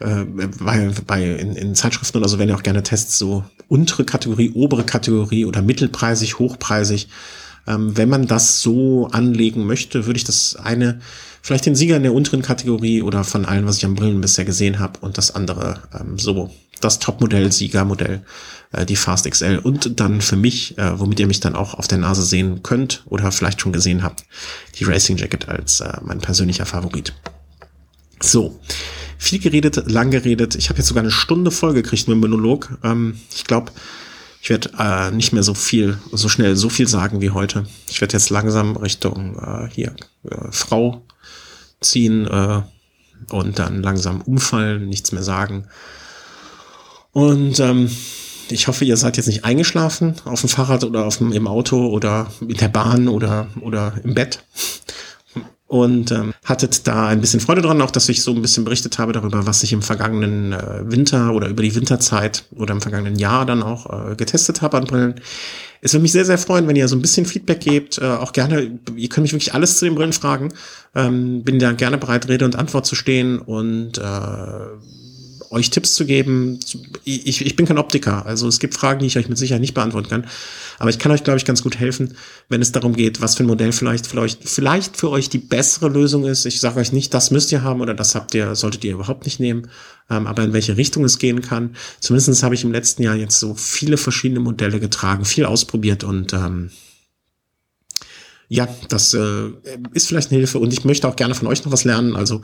[0.00, 0.24] äh,
[0.60, 4.50] bei, bei in, in Zeitschriften oder so werden ja auch gerne Tests so untere Kategorie,
[4.54, 7.08] obere Kategorie oder mittelpreisig, hochpreisig.
[7.66, 11.00] Ähm, wenn man das so anlegen möchte, würde ich das eine
[11.48, 14.44] vielleicht den Sieger in der unteren Kategorie oder von allen, was ich an Brillen bisher
[14.44, 16.50] gesehen habe und das andere ähm, so
[16.82, 18.20] das Topmodell, Siegermodell,
[18.72, 21.88] äh, die Fast XL und dann für mich, äh, womit ihr mich dann auch auf
[21.88, 24.24] der Nase sehen könnt oder vielleicht schon gesehen habt,
[24.78, 27.14] die Racing Jacket als äh, mein persönlicher Favorit.
[28.20, 28.60] So,
[29.16, 30.54] viel geredet, lang geredet.
[30.54, 32.76] Ich habe jetzt sogar eine Stunde voll gekriegt mit dem Monolog.
[32.84, 33.72] Ähm, ich glaube,
[34.42, 37.64] ich werde äh, nicht mehr so viel, so schnell so viel sagen wie heute.
[37.88, 39.96] Ich werde jetzt langsam Richtung äh, hier
[40.30, 41.07] äh, Frau
[41.80, 42.62] ziehen äh,
[43.30, 45.66] und dann langsam umfallen, nichts mehr sagen.
[47.12, 47.90] Und ähm,
[48.50, 51.88] ich hoffe, ihr seid jetzt nicht eingeschlafen auf dem Fahrrad oder auf dem, im Auto
[51.88, 54.42] oder in der Bahn oder, oder im Bett.
[55.68, 58.98] Und ähm, hattet da ein bisschen Freude dran, auch dass ich so ein bisschen berichtet
[58.98, 63.18] habe darüber, was ich im vergangenen äh, Winter oder über die Winterzeit oder im vergangenen
[63.18, 65.20] Jahr dann auch äh, getestet habe an Brillen.
[65.82, 67.98] Es würde mich sehr, sehr freuen, wenn ihr so ein bisschen Feedback gebt.
[67.98, 70.54] Äh, auch gerne, ihr könnt mich wirklich alles zu den Brillen fragen.
[70.94, 74.00] Ähm, bin da gerne bereit, Rede und Antwort zu stehen und äh,
[75.50, 76.58] euch Tipps zu geben.
[77.04, 79.74] Ich, ich bin kein Optiker, also es gibt Fragen, die ich euch mit Sicherheit nicht
[79.74, 80.26] beantworten kann.
[80.78, 82.14] Aber ich kann euch, glaube ich, ganz gut helfen,
[82.48, 85.88] wenn es darum geht, was für ein Modell vielleicht, vielleicht, vielleicht für euch die bessere
[85.88, 86.44] Lösung ist.
[86.46, 89.24] Ich sage euch nicht, das müsst ihr haben oder das habt ihr, solltet ihr überhaupt
[89.24, 89.68] nicht nehmen,
[90.10, 91.74] ähm, aber in welche Richtung es gehen kann.
[92.00, 96.32] Zumindest habe ich im letzten Jahr jetzt so viele verschiedene Modelle getragen, viel ausprobiert und
[96.32, 96.70] ähm,
[98.50, 99.50] ja, das äh,
[99.92, 102.16] ist vielleicht eine Hilfe und ich möchte auch gerne von euch noch was lernen.
[102.16, 102.36] Also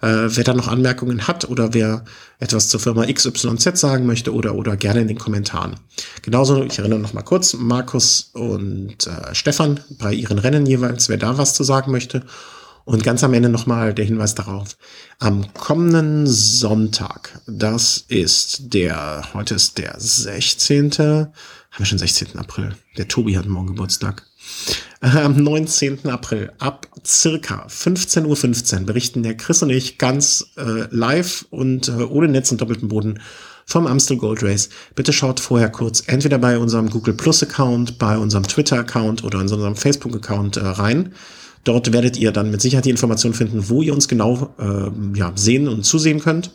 [0.00, 2.04] äh, wer da noch Anmerkungen hat oder wer
[2.40, 5.76] etwas zur Firma XYZ sagen möchte oder oder gerne in den Kommentaren.
[6.22, 11.16] Genauso, ich erinnere noch mal kurz, Markus und äh, Stefan bei ihren Rennen jeweils, wer
[11.16, 12.24] da was zu sagen möchte.
[12.84, 14.76] Und ganz am Ende nochmal der Hinweis darauf.
[15.20, 20.98] Am kommenden Sonntag, das ist der, heute ist der 16.
[20.98, 21.32] Haben
[21.78, 22.36] wir schon 16.
[22.36, 22.74] April.
[22.96, 24.26] Der Tobi hat morgen Geburtstag.
[25.00, 26.08] Äh, am 19.
[26.08, 31.88] April ab circa 15.15 Uhr 15 berichten der Chris und ich ganz äh, live und
[31.88, 33.20] äh, ohne Netz und doppelten Boden
[33.66, 34.68] vom Amstel Gold Race.
[34.94, 39.38] Bitte schaut vorher kurz entweder bei unserem Google Plus Account, bei unserem Twitter Account oder
[39.38, 41.14] in unserem Facebook Account äh, rein.
[41.64, 45.32] Dort werdet ihr dann mit Sicherheit die Informationen finden, wo ihr uns genau äh, ja,
[45.36, 46.50] sehen und zusehen könnt.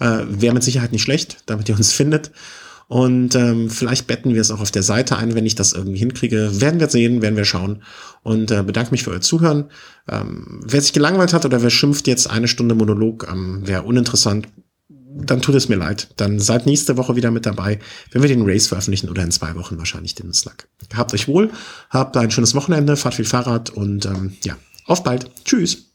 [0.00, 2.30] Äh, Wäre mit Sicherheit nicht schlecht, damit ihr uns findet.
[2.86, 5.98] Und ähm, vielleicht betten wir es auch auf der Seite ein, wenn ich das irgendwie
[5.98, 6.60] hinkriege.
[6.60, 7.82] Werden wir sehen, werden wir schauen.
[8.22, 9.70] Und äh, bedanke mich für euer Zuhören.
[10.08, 14.48] Ähm, wer sich gelangweilt hat oder wer schimpft jetzt eine Stunde Monolog, ähm, wäre uninteressant,
[15.16, 16.08] dann tut es mir leid.
[16.16, 17.78] Dann seid nächste Woche wieder mit dabei,
[18.10, 20.68] wenn wir den Race veröffentlichen oder in zwei Wochen wahrscheinlich den Slack.
[20.94, 21.50] Habt euch wohl,
[21.90, 24.56] habt ein schönes Wochenende, fahrt viel Fahrrad und ähm, ja,
[24.86, 25.30] auf bald.
[25.44, 25.93] Tschüss.